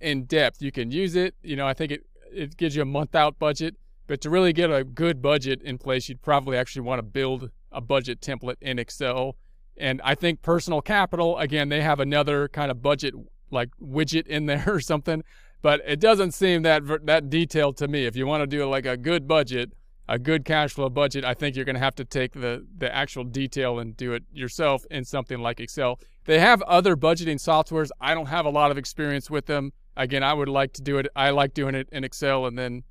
in 0.00 0.24
depth. 0.24 0.62
You 0.62 0.70
can 0.70 0.92
use 0.92 1.16
it. 1.16 1.34
You 1.42 1.56
know, 1.56 1.66
I 1.66 1.74
think 1.74 1.90
it, 1.90 2.06
it 2.32 2.56
gives 2.56 2.76
you 2.76 2.82
a 2.82 2.86
month 2.86 3.16
out 3.16 3.38
budget, 3.40 3.74
but 4.06 4.20
to 4.20 4.30
really 4.30 4.52
get 4.52 4.70
a 4.70 4.84
good 4.84 5.20
budget 5.20 5.60
in 5.62 5.78
place, 5.78 6.08
you'd 6.08 6.22
probably 6.22 6.56
actually 6.56 6.82
want 6.82 7.00
to 7.00 7.02
build 7.02 7.50
a 7.72 7.80
budget 7.80 8.20
template 8.20 8.56
in 8.60 8.78
Excel. 8.78 9.36
And 9.76 10.00
I 10.04 10.14
think 10.14 10.42
Personal 10.42 10.80
Capital, 10.80 11.36
again, 11.38 11.68
they 11.68 11.80
have 11.80 11.98
another 11.98 12.46
kind 12.46 12.70
of 12.70 12.80
budget 12.80 13.14
like 13.54 13.70
widget 13.80 14.26
in 14.26 14.46
there 14.46 14.64
or 14.66 14.80
something. 14.80 15.24
But 15.62 15.80
it 15.86 15.98
doesn't 15.98 16.32
seem 16.32 16.62
that 16.62 16.82
that 17.06 17.30
detailed 17.30 17.78
to 17.78 17.88
me. 17.88 18.04
If 18.04 18.16
you 18.16 18.26
want 18.26 18.42
to 18.42 18.46
do 18.46 18.68
like 18.68 18.84
a 18.84 18.98
good 18.98 19.26
budget, 19.26 19.72
a 20.06 20.18
good 20.18 20.44
cash 20.44 20.74
flow 20.74 20.90
budget, 20.90 21.24
I 21.24 21.32
think 21.32 21.56
you're 21.56 21.64
going 21.64 21.76
to 21.76 21.80
have 21.80 21.94
to 21.94 22.04
take 22.04 22.32
the 22.32 22.66
the 22.76 22.94
actual 22.94 23.24
detail 23.24 23.78
and 23.78 23.96
do 23.96 24.12
it 24.12 24.24
yourself 24.30 24.84
in 24.90 25.04
something 25.04 25.38
like 25.38 25.60
Excel. 25.60 25.98
They 26.26 26.38
have 26.38 26.60
other 26.62 26.96
budgeting 26.96 27.36
softwares. 27.36 27.90
I 28.00 28.12
don't 28.12 28.26
have 28.26 28.44
a 28.44 28.50
lot 28.50 28.70
of 28.70 28.76
experience 28.76 29.30
with 29.30 29.46
them. 29.46 29.72
Again, 29.96 30.22
I 30.22 30.34
would 30.34 30.48
like 30.48 30.72
to 30.74 30.82
do 30.82 30.98
it. 30.98 31.06
I 31.14 31.30
like 31.30 31.54
doing 31.54 31.74
it 31.74 31.88
in 31.92 32.04
Excel 32.04 32.46
and 32.46 32.58
then 32.58 32.82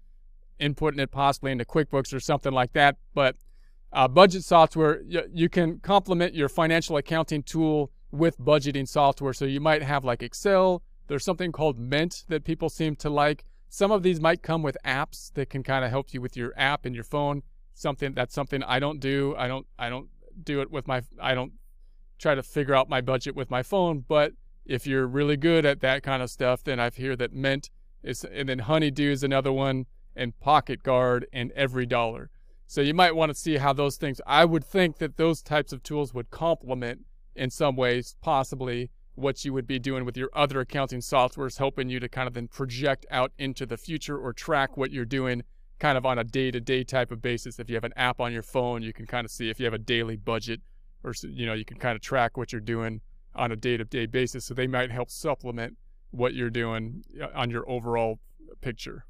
inputting 0.59 0.99
it 0.99 1.11
possibly 1.11 1.51
into 1.51 1.65
QuickBooks 1.65 2.13
or 2.13 2.19
something 2.19 2.53
like 2.53 2.73
that. 2.73 2.97
But 3.13 3.35
uh, 3.91 4.07
budget 4.07 4.43
software, 4.43 5.01
you, 5.03 5.23
you 5.31 5.49
can 5.49 5.79
complement 5.79 6.33
your 6.33 6.49
financial 6.49 6.97
accounting 6.97 7.43
tool 7.43 7.91
with 8.13 8.39
budgeting 8.39 8.87
software. 8.87 9.33
So 9.33 9.45
you 9.45 9.59
might 9.59 9.81
have 9.81 10.05
like 10.05 10.21
Excel. 10.21 10.83
There's 11.07 11.25
something 11.25 11.51
called 11.51 11.79
Mint 11.79 12.23
that 12.29 12.45
people 12.45 12.69
seem 12.69 12.95
to 12.97 13.09
like. 13.09 13.43
Some 13.69 13.91
of 13.91 14.03
these 14.03 14.21
might 14.21 14.43
come 14.43 14.61
with 14.61 14.77
apps 14.85 15.33
that 15.33 15.49
can 15.49 15.63
kind 15.63 15.83
of 15.83 15.89
help 15.89 16.13
you 16.13 16.21
with 16.21 16.37
your 16.37 16.53
app 16.55 16.85
and 16.85 16.93
your 16.93 17.03
phone. 17.03 17.41
Something 17.73 18.13
that's 18.13 18.35
something 18.35 18.61
I 18.63 18.79
don't 18.79 18.99
do. 18.99 19.35
I 19.35 19.47
don't 19.47 19.65
I 19.79 19.89
don't 19.89 20.09
do 20.41 20.61
it 20.61 20.69
with 20.69 20.87
my 20.87 21.01
I 21.19 21.33
don't 21.33 21.53
try 22.19 22.35
to 22.35 22.43
figure 22.43 22.75
out 22.75 22.87
my 22.87 23.01
budget 23.01 23.35
with 23.35 23.49
my 23.49 23.63
phone, 23.63 24.05
but 24.07 24.33
if 24.63 24.85
you're 24.85 25.07
really 25.07 25.35
good 25.35 25.65
at 25.65 25.81
that 25.81 26.03
kind 26.03 26.21
of 26.21 26.29
stuff, 26.29 26.63
then 26.63 26.79
I've 26.79 26.97
heard 26.97 27.17
that 27.17 27.33
Mint 27.33 27.71
is 28.03 28.23
and 28.23 28.47
then 28.47 28.59
Honeydue 28.61 29.11
is 29.11 29.23
another 29.23 29.51
one 29.51 29.87
and 30.15 30.39
Pocket 30.39 30.83
Guard 30.83 31.25
and 31.33 31.51
EveryDollar. 31.55 32.27
So 32.67 32.81
you 32.81 32.93
might 32.93 33.15
want 33.15 33.31
to 33.31 33.35
see 33.35 33.57
how 33.57 33.73
those 33.73 33.97
things 33.97 34.21
I 34.27 34.45
would 34.45 34.63
think 34.63 34.99
that 34.99 35.17
those 35.17 35.41
types 35.41 35.73
of 35.73 35.81
tools 35.81 36.13
would 36.13 36.29
complement 36.29 37.01
in 37.35 37.49
some 37.49 37.75
ways, 37.75 38.15
possibly 38.21 38.89
what 39.15 39.45
you 39.45 39.53
would 39.53 39.67
be 39.67 39.79
doing 39.79 40.05
with 40.05 40.17
your 40.17 40.29
other 40.33 40.59
accounting 40.59 40.99
softwares, 40.99 41.57
helping 41.57 41.89
you 41.89 41.99
to 41.99 42.09
kind 42.09 42.27
of 42.27 42.33
then 42.33 42.47
project 42.47 43.05
out 43.11 43.31
into 43.37 43.65
the 43.65 43.77
future 43.77 44.17
or 44.17 44.33
track 44.33 44.75
what 44.75 44.91
you're 44.91 45.05
doing 45.05 45.43
kind 45.79 45.97
of 45.97 46.05
on 46.05 46.17
a 46.17 46.23
day 46.23 46.49
to 46.49 46.59
day 46.59 46.83
type 46.83 47.11
of 47.11 47.21
basis. 47.21 47.59
If 47.59 47.69
you 47.69 47.75
have 47.75 47.83
an 47.83 47.93
app 47.95 48.19
on 48.19 48.31
your 48.31 48.41
phone, 48.41 48.81
you 48.81 48.93
can 48.93 49.05
kind 49.05 49.25
of 49.25 49.31
see 49.31 49.49
if 49.49 49.59
you 49.59 49.65
have 49.65 49.73
a 49.73 49.79
daily 49.79 50.15
budget 50.15 50.61
or, 51.03 51.13
you 51.23 51.45
know, 51.45 51.53
you 51.53 51.65
can 51.65 51.77
kind 51.77 51.95
of 51.95 52.01
track 52.01 52.37
what 52.37 52.51
you're 52.51 52.61
doing 52.61 53.01
on 53.35 53.51
a 53.51 53.55
day 53.55 53.77
to 53.77 53.83
day 53.83 54.05
basis. 54.05 54.45
So 54.45 54.53
they 54.53 54.67
might 54.67 54.91
help 54.91 55.11
supplement 55.11 55.77
what 56.11 56.33
you're 56.33 56.49
doing 56.49 57.03
uh, 57.21 57.27
on 57.35 57.49
your 57.49 57.69
overall 57.69 58.19
picture. 58.61 59.05